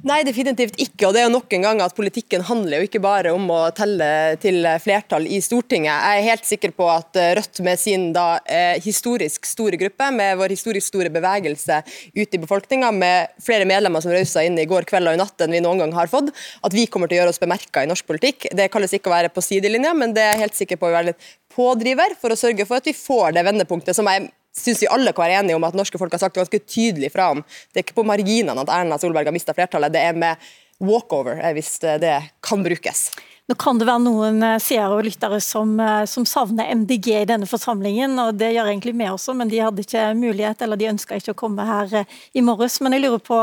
Nei, 0.07 0.21
definitivt 0.27 0.79
ikke. 0.79 1.09
og 1.09 1.15
det 1.15 1.21
er 1.21 1.27
jo 1.27 1.33
nok 1.35 1.55
en 1.57 1.67
gang 1.67 1.83
at 1.83 1.95
Politikken 1.97 2.45
handler 2.47 2.79
jo 2.79 2.89
ikke 2.89 3.03
bare 3.03 3.33
om 3.35 3.49
å 3.51 3.59
telle 3.75 4.07
til 4.41 4.63
flertall 4.83 5.27
i 5.27 5.41
Stortinget. 5.43 5.91
Jeg 5.91 6.21
er 6.21 6.29
helt 6.29 6.47
sikker 6.47 6.75
på 6.77 6.87
at 6.91 7.19
Rødt 7.39 7.61
med 7.65 7.81
sin 7.81 8.07
da 8.15 8.39
eh, 8.45 8.79
historisk 8.83 9.47
store 9.49 9.79
gruppe, 9.81 10.09
med 10.15 10.39
vår 10.39 10.55
historisk 10.55 10.93
store 10.93 11.11
bevegelse 11.13 11.81
ute 12.15 12.29
i 12.37 12.41
befolkninga, 12.41 12.93
med 12.95 13.35
flere 13.43 13.67
medlemmer 13.67 14.03
som 14.03 14.15
rausa 14.15 14.45
inn 14.45 14.57
i 14.61 14.67
går 14.69 14.87
kveld 14.87 15.11
og 15.11 15.14
i 15.15 15.19
natt 15.19 15.41
enn 15.41 15.55
vi 15.55 15.63
noen 15.63 15.81
gang 15.83 15.95
har 15.97 16.11
fått, 16.11 16.31
at 16.35 16.75
vi 16.75 16.85
kommer 16.91 17.09
til 17.09 17.17
å 17.17 17.23
gjøre 17.23 17.35
oss 17.35 17.41
bemerka 17.41 17.83
i 17.83 17.89
norsk 17.89 18.07
politikk. 18.07 18.49
Det 18.55 18.69
kalles 18.73 18.93
ikke 18.95 19.11
å 19.11 19.15
være 19.15 19.33
på 19.33 19.43
sidelinja, 19.43 19.95
men 19.97 20.15
det 20.15 20.23
er 20.23 20.35
jeg 20.35 20.43
helt 20.45 20.59
sikker 20.59 20.81
på 20.81 20.89
å 20.89 20.95
være 20.95 21.13
litt 21.13 21.29
pådriver 21.55 22.17
for 22.21 22.33
å 22.33 22.39
sørge 22.39 22.67
for 22.67 22.81
at 22.81 22.89
vi 22.89 22.95
får 22.97 23.37
det 23.37 23.45
vendepunktet 23.47 23.97
som 23.97 24.07
jeg 24.11 24.29
syns 24.55 24.81
vi 24.83 24.91
alle 24.91 25.11
kan 25.11 25.25
være 25.25 25.41
enige 25.41 25.57
om 25.57 25.65
at 25.67 25.75
norske 25.75 25.99
folk 25.99 26.13
har 26.15 26.21
sagt 26.21 26.37
ganske 26.37 26.61
tydelig 26.63 27.11
fra 27.11 27.29
om. 27.33 27.43
Det 27.71 27.81
er 27.81 27.87
ikke 27.87 27.97
på 27.97 28.07
marginene 28.07 28.63
at 28.63 28.71
Erna 28.71 28.99
Solberg 29.01 29.27
har 29.27 29.35
mista 29.35 29.55
flertallet, 29.55 29.93
det 29.93 30.03
er 30.03 30.15
med 30.19 30.51
walkover, 30.83 31.39
hvis 31.55 31.77
det 32.03 32.17
kan 32.43 32.63
brukes. 32.63 33.09
Nå 33.45 33.53
kan 33.61 33.77
det 33.77 33.85
være 33.85 34.01
noen 34.01 34.41
eh, 34.41 34.57
seere 34.63 34.95
og 34.95 35.03
lyttere 35.05 35.37
som, 35.43 35.75
eh, 35.77 36.07
som, 36.09 36.25
savner 36.25 36.71
MDG 36.79 37.11
i 37.13 37.27
denne 37.29 37.45
forsamlingen, 37.45 38.17
og 38.23 38.39
det 38.39 38.55
gjør 38.55 38.71
egentlig 38.71 38.95
vi 38.97 39.05
også, 39.05 39.35
men 39.37 39.51
de 39.51 39.59
hadde 39.61 39.85
ikke 39.85 40.05
mulighet, 40.17 40.63
eller 40.65 40.81
de 40.81 40.89
ønska 40.89 41.19
ikke 41.19 41.35
å 41.35 41.37
komme 41.43 41.67
her 41.67 41.93
eh, 42.01 42.15
i 42.33 42.41
morges. 42.45 42.79
Men 42.81 42.97
jeg 42.97 43.03
lurer 43.03 43.21
på, 43.21 43.37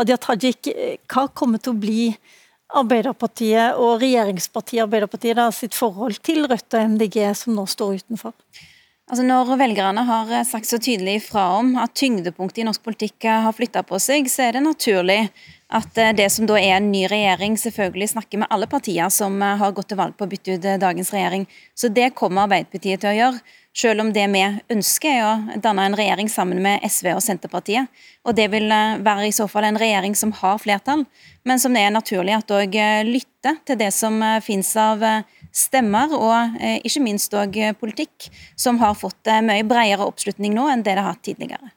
Hadia 0.00 0.18
Tajik, 0.18 0.72
hva 1.12 1.28
kommer 1.30 1.62
til 1.62 1.76
å 1.76 1.80
bli 1.84 2.08
Arbeiderpartiet 2.76 3.78
og 3.78 4.00
regjeringspartiet 4.02 4.82
Arbeiderpartiet 4.82 5.38
da, 5.38 5.52
sitt 5.54 5.78
forhold 5.78 6.18
til 6.26 6.48
Rødt 6.50 6.74
og 6.74 6.96
MDG, 6.96 7.20
som 7.38 7.54
nå 7.54 7.68
står 7.70 8.00
utenfor? 8.00 8.34
Altså 9.06 9.22
Når 9.22 9.52
velgerne 9.60 10.02
har 10.02 10.30
sagt 10.48 10.66
så 10.66 10.80
tydelig 10.82 11.20
fra 11.28 11.44
om 11.60 11.76
at 11.78 11.92
tyngdepunktet 11.94 12.64
i 12.64 12.66
norsk 12.66 12.82
politikk 12.82 13.28
har 13.28 13.54
flytta 13.54 13.84
på 13.86 14.00
seg, 14.02 14.26
så 14.26 14.48
er 14.48 14.56
det 14.56 14.64
naturlig 14.64 15.20
at 15.74 15.98
eh, 15.98 16.14
det 16.14 16.28
som 16.30 16.46
da 16.46 16.56
er 16.60 16.76
en 16.76 16.90
ny 16.92 17.04
regjering, 17.10 17.56
selvfølgelig 17.58 18.12
snakker 18.12 18.42
med 18.42 18.50
alle 18.54 18.68
partier 18.70 19.10
som 19.10 19.38
eh, 19.42 19.56
har 19.58 19.74
gått 19.74 19.90
til 19.90 19.98
valg 19.98 20.14
på 20.18 20.26
å 20.26 20.30
bytte 20.30 20.56
ut 20.56 20.66
eh, 20.66 20.78
dagens 20.82 21.10
regjering. 21.14 21.46
Så 21.74 21.90
det 21.90 22.12
kommer 22.18 22.46
Arbeiderpartiet 22.46 23.02
til 23.02 23.10
å 23.10 23.16
gjøre. 23.16 23.40
Selv 23.76 24.00
om 24.06 24.12
det 24.14 24.24
vi 24.32 24.42
ønsker 24.72 25.10
er 25.10 25.24
å 25.26 25.60
danne 25.60 25.84
en 25.84 25.96
regjering 25.98 26.30
sammen 26.32 26.62
med 26.64 26.82
SV 26.86 27.10
og 27.12 27.20
Senterpartiet. 27.24 27.90
Og 28.24 28.34
det 28.38 28.46
vil 28.54 28.70
være 29.04 29.26
i 29.28 29.34
så 29.36 29.44
fall 29.52 29.66
en 29.68 29.78
regjering 29.78 30.16
som 30.16 30.32
har 30.38 30.62
flertall, 30.62 31.02
men 31.44 31.60
som 31.60 31.76
det 31.76 31.82
er 31.84 31.92
naturlig 31.92 32.38
at 32.38 32.54
òg 32.56 32.78
lytter 33.04 33.60
til 33.68 33.76
det 33.78 33.90
som 33.92 34.16
finnes 34.42 34.70
av 34.80 35.04
stemmer, 35.56 36.12
og 36.12 36.58
ikke 36.84 37.00
minst 37.00 37.32
òg 37.32 37.56
politikk, 37.80 38.28
som 38.60 38.76
har 38.82 38.92
fått 38.98 39.32
mye 39.46 39.64
bredere 39.64 40.04
oppslutning 40.04 40.52
nå 40.56 40.68
enn 40.68 40.84
det 40.84 40.98
det 40.98 41.02
har 41.02 41.14
hatt 41.14 41.24
tidligere. 41.24 41.72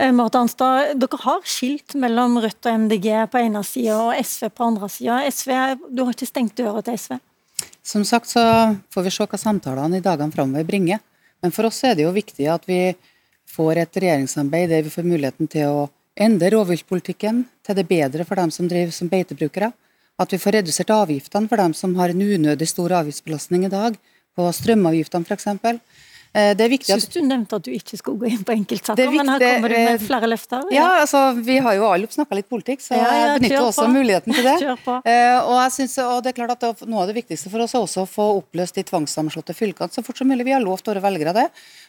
Eh, 0.00 0.12
Marit 0.12 0.34
Arnstad, 0.34 0.94
dere 0.96 1.18
har 1.26 1.42
skilt 1.44 1.92
mellom 2.00 2.38
Rødt 2.40 2.64
og 2.64 2.76
MDG 2.86 3.08
på 3.28 3.40
ene 3.42 3.60
sida 3.66 3.98
og 4.06 4.14
SV 4.16 4.48
på 4.48 4.68
andre 4.70 4.88
sida. 4.88 5.18
SV, 5.28 5.52
du 5.92 6.04
har 6.06 6.14
ikke 6.14 6.28
stengt 6.30 6.56
døra 6.56 6.80
til 6.86 6.96
SV? 6.96 7.18
Som 7.84 8.06
sagt 8.08 8.30
så 8.30 8.42
får 8.94 9.04
vi 9.04 9.12
se 9.12 9.26
hva 9.28 9.40
samtalene 9.40 10.00
i 10.00 10.04
dagene 10.04 10.32
framover 10.32 10.64
bringer. 10.68 11.02
Men 11.42 11.52
for 11.52 11.68
oss 11.68 11.82
er 11.84 11.98
det 11.98 12.06
jo 12.06 12.14
viktig 12.16 12.48
at 12.52 12.64
vi 12.68 12.94
får 13.50 13.82
et 13.82 14.00
regjeringssamarbeid 14.04 14.72
der 14.72 14.86
vi 14.86 14.94
får 14.94 15.08
muligheten 15.08 15.50
til 15.52 15.68
å 15.68 15.86
endre 16.20 16.52
rovviltpolitikken 16.54 17.44
til 17.66 17.76
det 17.76 17.86
bedre 17.88 18.24
for 18.28 18.40
dem 18.40 18.52
som 18.54 18.68
driver 18.70 18.94
som 18.96 19.10
beitebrukere. 19.10 19.72
At 20.20 20.34
vi 20.34 20.40
får 20.40 20.58
redusert 20.58 20.92
avgiftene 20.92 21.48
for 21.48 21.60
dem 21.60 21.74
som 21.76 21.96
har 21.96 22.12
en 22.12 22.22
unødig 22.22 22.68
stor 22.68 22.92
avgiftsbelastning 23.00 23.66
i 23.68 23.72
dag, 23.72 23.96
på 24.36 24.52
strømavgiftene 24.54 25.26
f.eks. 25.26 25.48
Eh, 26.30 26.52
det 26.54 26.62
er 26.62 26.70
viktig 26.70 26.92
at... 26.94 27.02
Synes 27.02 27.14
du 27.16 27.24
nevnte 27.26 27.58
at 27.58 27.64
du 27.66 27.72
ikke 27.74 27.98
skulle 27.98 28.20
gå 28.22 28.28
inn 28.30 28.44
på 28.46 28.54
enkeltsaker, 28.54 29.08
men 29.10 29.32
her 29.32 29.42
kommer 29.42 29.72
du 29.72 29.74
med 29.74 29.96
eh, 29.96 30.02
flere 30.04 30.28
løfter? 30.30 30.68
Ja, 30.70 30.76
ja 30.76 30.88
altså, 31.02 31.22
vi 31.42 31.56
har 31.64 31.74
jo 31.74 31.88
alle 31.90 32.10
snakka 32.12 32.38
litt 32.38 32.46
politikk, 32.52 32.84
så 32.84 32.94
ja, 32.94 33.02
ja, 33.02 33.16
jeg 33.24 33.40
benytter 33.40 33.66
også 33.66 33.86
muligheten 33.90 34.36
til 34.36 34.46
det. 34.46 34.56
Uh, 35.00 35.38
og 35.48 35.56
jeg 35.56 35.72
synes, 35.74 35.94
og 36.02 36.18
det 36.22 36.30
er 36.30 36.36
klart 36.36 36.52
at 36.52 36.62
det, 36.62 36.86
Noe 36.90 37.02
av 37.02 37.10
det 37.10 37.16
viktigste 37.16 37.50
for 37.50 37.62
oss 37.64 37.72
er 37.74 37.82
også 37.82 38.04
å 38.04 38.08
få 38.08 38.26
oppløst 38.38 38.76
de 38.76 38.84
tvangssammenslåtte 38.86 39.54
fylkene 39.56 39.92
så 39.92 40.02
fort 40.04 40.18
som 40.18 40.28
mulig. 40.30 40.44
Vi 40.46 40.54
har 40.54 40.62
lovt 40.62 40.88
våre 40.90 41.02
velgere 41.02 41.32
det. 41.36 41.46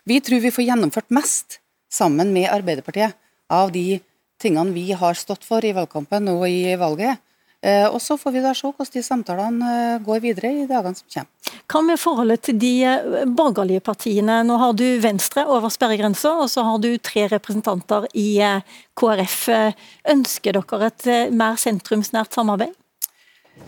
Vi 0.07 0.19
tror 0.23 0.41
vi 0.43 0.51
får 0.53 0.65
gjennomført 0.69 1.11
mest 1.13 1.59
sammen 1.91 2.31
med 2.33 2.49
Arbeiderpartiet 2.51 3.17
av 3.51 3.73
de 3.73 3.99
tingene 4.41 4.73
vi 4.73 4.87
har 4.97 5.17
stått 5.19 5.45
for 5.47 5.65
i 5.65 5.73
valgkampen 5.75 6.31
og 6.33 6.45
i 6.49 6.73
valget. 6.79 7.21
Eh, 7.61 7.85
og 7.85 8.01
Så 8.01 8.17
får 8.17 8.31
vi 8.31 8.41
da 8.41 8.53
se 8.57 8.65
hvordan 8.67 8.93
de 8.93 9.03
samtalene 9.05 9.71
eh, 9.71 9.99
går 10.01 10.21
videre 10.23 10.49
i 10.49 10.65
dagene 10.65 10.97
som 10.97 11.05
kommer. 11.13 11.29
Hva 11.69 11.81
med 11.85 11.99
forholdet 12.01 12.41
til 12.47 12.57
de 12.57 12.71
eh, 12.89 13.25
borgerlige 13.37 13.83
partiene? 13.85 14.39
Nå 14.47 14.57
har 14.57 14.73
du 14.73 14.85
Venstre 15.03 15.45
over 15.45 15.69
sperregrensa, 15.69 16.33
og 16.41 16.49
så 16.49 16.65
har 16.65 16.81
du 16.81 16.89
tre 16.97 17.27
representanter 17.29 18.07
i 18.17 18.41
KrF. 18.97 19.39
Ønsker 20.09 20.57
dere 20.57 20.89
et 20.89 21.33
mer 21.37 21.59
sentrumsnært 21.61 22.33
samarbeid? 22.33 22.73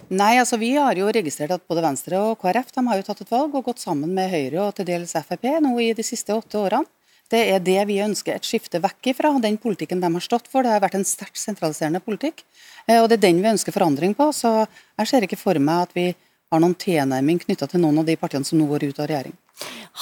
Nei, 0.09 0.39
altså 0.41 0.57
vi 0.57 0.71
har 0.73 0.97
jo 0.97 1.11
registrert 1.13 1.53
at 1.53 1.67
både 1.69 1.83
Venstre 1.85 2.17
og 2.17 2.41
KrF 2.41 2.73
de 2.73 2.87
har 2.87 2.97
jo 2.97 3.05
tatt 3.05 3.21
et 3.21 3.31
valg 3.33 3.53
og 3.53 3.69
gått 3.69 3.83
sammen 3.83 4.09
med 4.15 4.31
Høyre 4.31 4.67
og 4.67 4.75
til 4.77 4.89
dels 4.89 5.13
Frp 5.13 5.45
nå 5.61 5.77
i 5.83 5.93
de 5.93 6.05
siste 6.05 6.33
åtte 6.33 6.57
årene. 6.57 6.89
Det 7.33 7.41
er 7.49 7.63
det 7.65 7.79
vi 7.89 7.97
ønsker, 8.03 8.37
et 8.37 8.45
skifte 8.45 8.77
vekk 8.77 9.09
ifra, 9.09 9.31
den 9.41 9.57
politikken 9.57 10.01
de 10.03 10.11
har 10.13 10.21
stått 10.23 10.45
for. 10.51 10.61
Det 10.61 10.69
har 10.69 10.83
vært 10.83 10.99
en 10.99 11.07
sterkt 11.07 11.39
sentraliserende 11.41 12.03
politikk. 12.03 12.43
Eh, 12.85 13.01
og 13.01 13.09
Det 13.09 13.17
er 13.17 13.25
den 13.29 13.41
vi 13.41 13.49
ønsker 13.49 13.73
forandring 13.73 14.13
på. 14.13 14.29
så 14.31 14.67
Jeg 14.97 15.07
ser 15.07 15.25
ikke 15.25 15.41
for 15.41 15.57
meg 15.57 15.89
at 15.89 15.95
vi 15.95 16.13
har 16.51 16.59
noen 16.61 16.75
tilnærming 16.77 17.41
knytta 17.41 17.67
til 17.67 17.81
noen 17.81 17.97
av 17.99 18.05
de 18.05 18.15
partiene 18.15 18.45
som 18.45 18.59
nå 18.59 18.67
går 18.69 18.85
ut 18.89 18.99
av 18.99 19.07
regjering. 19.09 19.33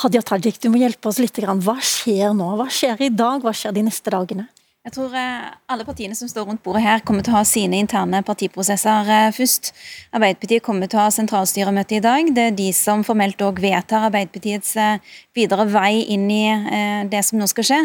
Hadia 0.03 0.21
Tajik, 0.21 0.59
du 0.59 0.69
må 0.69 0.79
hjelpe 0.79 1.07
oss 1.07 1.19
litt. 1.19 1.35
Hva 1.35 1.77
skjer 1.79 2.35
nå? 2.35 2.55
Hva 2.59 2.67
skjer 2.67 2.99
i 3.07 3.09
dag? 3.09 3.41
Hva 3.41 3.53
skjer 3.55 3.71
de 3.71 3.83
neste 3.87 4.11
dagene? 4.11 4.49
Jeg 4.81 4.95
tror 4.95 5.11
eh, 5.13 5.49
alle 5.69 5.85
partiene 5.85 6.15
som 6.17 6.29
står 6.29 6.47
rundt 6.49 6.63
bordet 6.65 6.81
her, 6.81 7.03
kommer 7.05 7.21
til 7.21 7.35
å 7.35 7.37
ha 7.37 7.43
sine 7.45 7.77
interne 7.77 8.23
partiprosesser 8.25 9.11
eh, 9.13 9.27
først. 9.35 9.69
Arbeiderpartiet 10.17 10.65
kommer 10.65 10.89
til 10.89 10.97
å 10.97 11.03
ha 11.03 11.11
sentralstyremøte 11.13 11.99
i 11.99 12.01
dag. 12.01 12.31
Det 12.33 12.47
er 12.49 12.55
de 12.57 12.71
som 12.73 13.03
formelt 13.05 13.43
òg 13.45 13.61
vedtar 13.61 14.07
Arbeiderpartiets 14.07 14.73
videre 15.37 15.67
vei 15.69 16.01
inn 16.15 16.25
i 16.33 16.43
det 17.13 17.21
som 17.27 17.37
nå 17.37 17.45
skal 17.51 17.67
skje. 17.67 17.79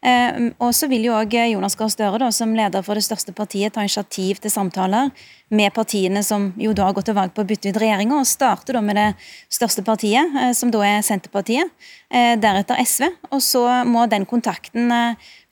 Eh, 0.00 0.38
og 0.58 0.70
så 0.76 0.88
vil 0.88 1.04
jo 1.08 1.16
òg 1.16 1.34
Jonas 1.50 1.76
Gahr 1.76 1.90
Støre, 1.92 2.30
som 2.32 2.54
leder 2.56 2.84
for 2.86 2.96
det 2.96 3.04
største 3.04 3.34
partiet, 3.36 3.74
ta 3.74 3.84
initiativ 3.84 4.40
til 4.40 4.52
samtaler 4.52 5.10
med 5.50 5.74
partiene 5.76 6.22
som 6.24 6.50
jo 6.60 6.72
da 6.76 6.86
har 6.88 6.96
gått 6.96 7.10
til 7.10 7.18
valg 7.18 7.34
på 7.36 7.44
å 7.44 7.48
bytte 7.48 7.72
ut 7.72 7.80
regjeringa, 7.82 8.20
og 8.20 8.30
starte 8.30 8.76
da 8.76 8.80
med 8.84 8.96
det 8.96 9.10
største 9.52 9.84
partiet, 9.84 10.34
eh, 10.40 10.54
som 10.56 10.72
da 10.72 10.80
er 10.86 11.04
Senterpartiet. 11.04 11.70
Eh, 12.10 12.36
deretter 12.40 12.80
SV. 12.80 13.10
Og 13.30 13.44
så 13.44 13.66
må 13.84 14.08
den 14.10 14.26
kontakten 14.26 14.90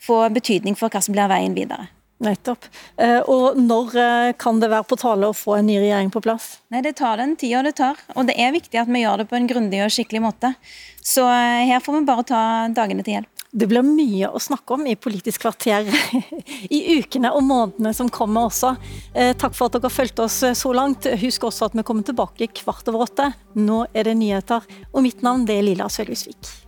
få 0.01 0.25
betydning 0.33 0.77
for 0.79 0.89
hva 0.89 1.03
som 1.03 1.15
blir 1.15 1.29
veien 1.31 1.55
videre. 1.55 1.89
Nettopp. 2.19 2.67
Eh, 2.99 3.21
og 3.31 3.59
når 3.63 3.95
eh, 4.03 4.33
kan 4.43 4.59
det 4.59 4.73
være 4.73 4.87
på 4.91 4.99
tale 4.99 5.29
å 5.31 5.37
få 5.37 5.59
en 5.59 5.69
ny 5.71 5.77
regjering 5.79 6.11
på 6.11 6.23
plass? 6.25 6.57
Nei, 6.75 6.83
Det 6.83 6.97
tar 6.99 7.21
den 7.21 7.37
tida 7.39 7.63
det 7.63 7.77
tar, 7.79 8.01
og 8.17 8.27
det 8.27 8.35
er 8.35 8.55
viktig 8.55 8.81
at 8.81 8.91
vi 8.91 9.05
gjør 9.05 9.23
det 9.23 9.29
på 9.31 9.39
en 9.39 9.47
grundig 9.47 9.85
og 9.85 9.93
skikkelig 9.95 10.25
måte. 10.25 10.51
Så 10.99 11.23
eh, 11.31 11.69
her 11.71 11.83
får 11.85 12.01
vi 12.01 12.07
bare 12.09 12.27
ta 12.27 12.41
dagene 12.75 13.07
til 13.07 13.21
hjelp. 13.21 13.38
Det 13.51 13.65
blir 13.71 13.85
mye 13.87 14.29
å 14.29 14.41
snakke 14.43 14.77
om 14.77 14.85
i 14.91 14.97
Politisk 15.01 15.47
kvarter 15.47 15.89
i 16.77 16.99
ukene 16.99 17.33
og 17.33 17.47
månedene 17.49 17.95
som 17.97 18.11
kommer 18.13 18.51
også. 18.51 18.75
Takk 19.15 19.57
for 19.57 19.69
at 19.69 19.79
dere 19.79 19.89
har 19.89 19.97
fulgt 19.97 20.21
oss 20.21 20.43
så 20.61 20.77
langt. 20.77 21.09
Husk 21.25 21.49
også 21.49 21.71
at 21.71 21.77
vi 21.79 21.87
kommer 21.87 22.05
tilbake 22.05 22.51
kvart 22.61 22.93
over 22.93 23.09
åtte. 23.09 23.33
Nå 23.57 23.87
er 23.97 24.11
det 24.11 24.19
nyheter, 24.21 24.69
og 24.93 25.05
mitt 25.09 25.25
navn 25.25 25.49
er 25.49 25.65
Lilla 25.65 25.89
Sølhusvik. 25.89 26.68